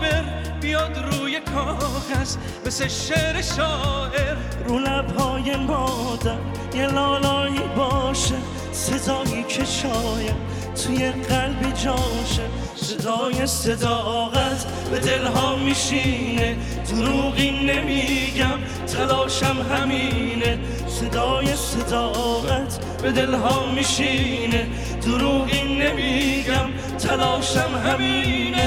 بر 0.00 0.24
بیاد 0.60 0.98
روی 0.98 1.40
کاغذ 1.40 2.36
مثل 2.66 2.88
شعر 2.88 3.42
شاعر. 3.42 4.36
رو 4.68 4.78
لبهای 4.78 5.56
مادر 5.56 6.38
یه 6.74 6.86
لالایی 6.86 7.60
باشه. 7.76 8.34
صدایی 8.72 9.42
که 9.42 9.64
شاید 9.64 10.55
توی 10.76 11.10
قلبی 11.10 11.72
جاشه 11.84 12.42
صدای 12.74 13.46
صداقت 13.46 14.66
به 14.90 14.98
دلها 14.98 15.56
میشینه. 15.56 16.56
دروغی 16.90 17.50
نمیگم 17.50 18.58
تلاشم 18.86 19.56
همینه. 19.72 20.58
صدای 20.88 21.56
صداقت 21.56 22.78
به 23.02 23.12
دلها 23.12 23.66
میشینه. 23.74 24.66
دروغی 25.02 25.62
نمیگم 25.62 26.70
تلاشم 26.98 27.70
همینه. 27.84 28.65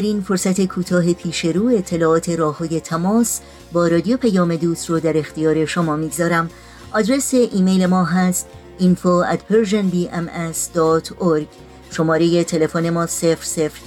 در 0.00 0.06
این 0.06 0.20
فرصت 0.20 0.64
کوتاه 0.64 1.12
پیش 1.12 1.44
رو 1.44 1.66
اطلاعات 1.66 2.28
راه 2.28 2.58
های 2.58 2.80
تماس 2.80 3.40
با 3.72 3.88
رادیو 3.88 4.16
پیام 4.16 4.56
دوست 4.56 4.90
رو 4.90 5.00
در 5.00 5.18
اختیار 5.18 5.66
شما 5.66 5.96
می‌گذارم. 5.96 6.50
آدرس 6.92 7.34
ایمیل 7.34 7.86
ما 7.86 8.04
هست 8.04 8.46
info 8.78 9.24
at 9.32 9.38
persianbms.org 9.52 11.46
شماره 11.90 12.44
تلفن 12.44 12.90
ما 12.90 13.06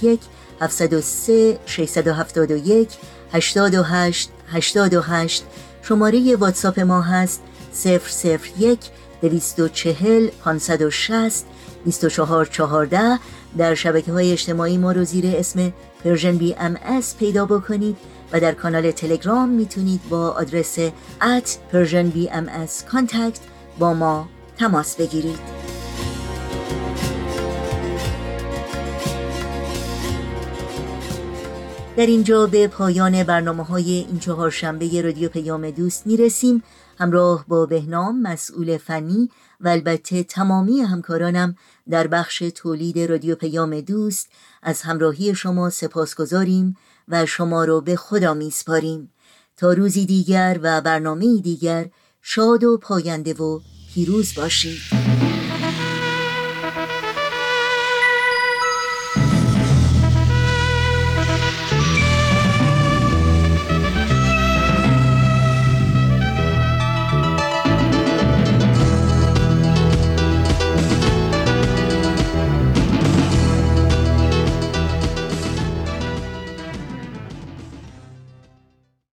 001 0.00 0.20
703 0.60 1.58
671 1.66 2.88
828 3.32 4.30
828 4.52 5.44
شماره 5.82 6.36
واتساپ 6.36 6.80
ما 6.80 7.02
هست 7.02 7.42
001 7.84 8.78
240 9.22 10.28
560 10.44 11.44
2414 11.84 13.18
در 13.58 13.74
شبکه 13.74 14.12
های 14.12 14.32
اجتماعی 14.32 14.78
ما 14.78 14.92
رو 14.92 15.04
زیر 15.04 15.24
اسم 15.26 15.72
Persian 16.04 16.36
BMS 16.36 16.76
پیدا 17.18 17.46
بکنید 17.46 17.96
و 18.32 18.40
در 18.40 18.52
کانال 18.52 18.90
تلگرام 18.90 19.48
می‌تونید 19.48 20.00
با 20.08 20.28
آدرس 20.28 20.78
at 21.20 21.48
Persian 21.72 22.16
BMS 22.16 22.92
contact 22.92 23.40
با 23.78 23.94
ما 23.94 24.28
تماس 24.58 24.96
بگیرید. 24.96 25.38
در 31.96 32.06
اینجا 32.06 32.46
به 32.46 32.68
پایان 32.68 33.22
برنامه 33.22 33.64
های 33.64 33.90
این 33.90 34.18
چهار 34.18 34.50
شنبه 34.50 35.02
رادیو 35.02 35.28
پیام 35.28 35.70
دوست 35.70 36.06
می‌رسیم. 36.06 36.62
همراه 36.98 37.44
با 37.48 37.66
بهنام 37.66 38.22
مسئول 38.22 38.76
فنی 38.76 39.30
و 39.64 39.68
البته 39.68 40.22
تمامی 40.22 40.80
همکارانم 40.80 41.56
در 41.90 42.06
بخش 42.06 42.38
تولید 42.54 42.98
رادیو 42.98 43.34
پیام 43.34 43.80
دوست 43.80 44.28
از 44.62 44.82
همراهی 44.82 45.34
شما 45.34 45.70
سپاس 45.70 46.14
گذاریم 46.14 46.76
و 47.08 47.26
شما 47.26 47.64
را 47.64 47.80
به 47.80 47.96
خدا 47.96 48.34
میسپاریم. 48.34 49.10
تا 49.56 49.72
روزی 49.72 50.06
دیگر 50.06 50.58
و 50.62 50.80
برنامه 50.80 51.40
دیگر 51.40 51.90
شاد 52.22 52.64
و 52.64 52.78
پاینده 52.78 53.34
و 53.34 53.60
پیروز 53.94 54.34
باشید. 54.34 55.03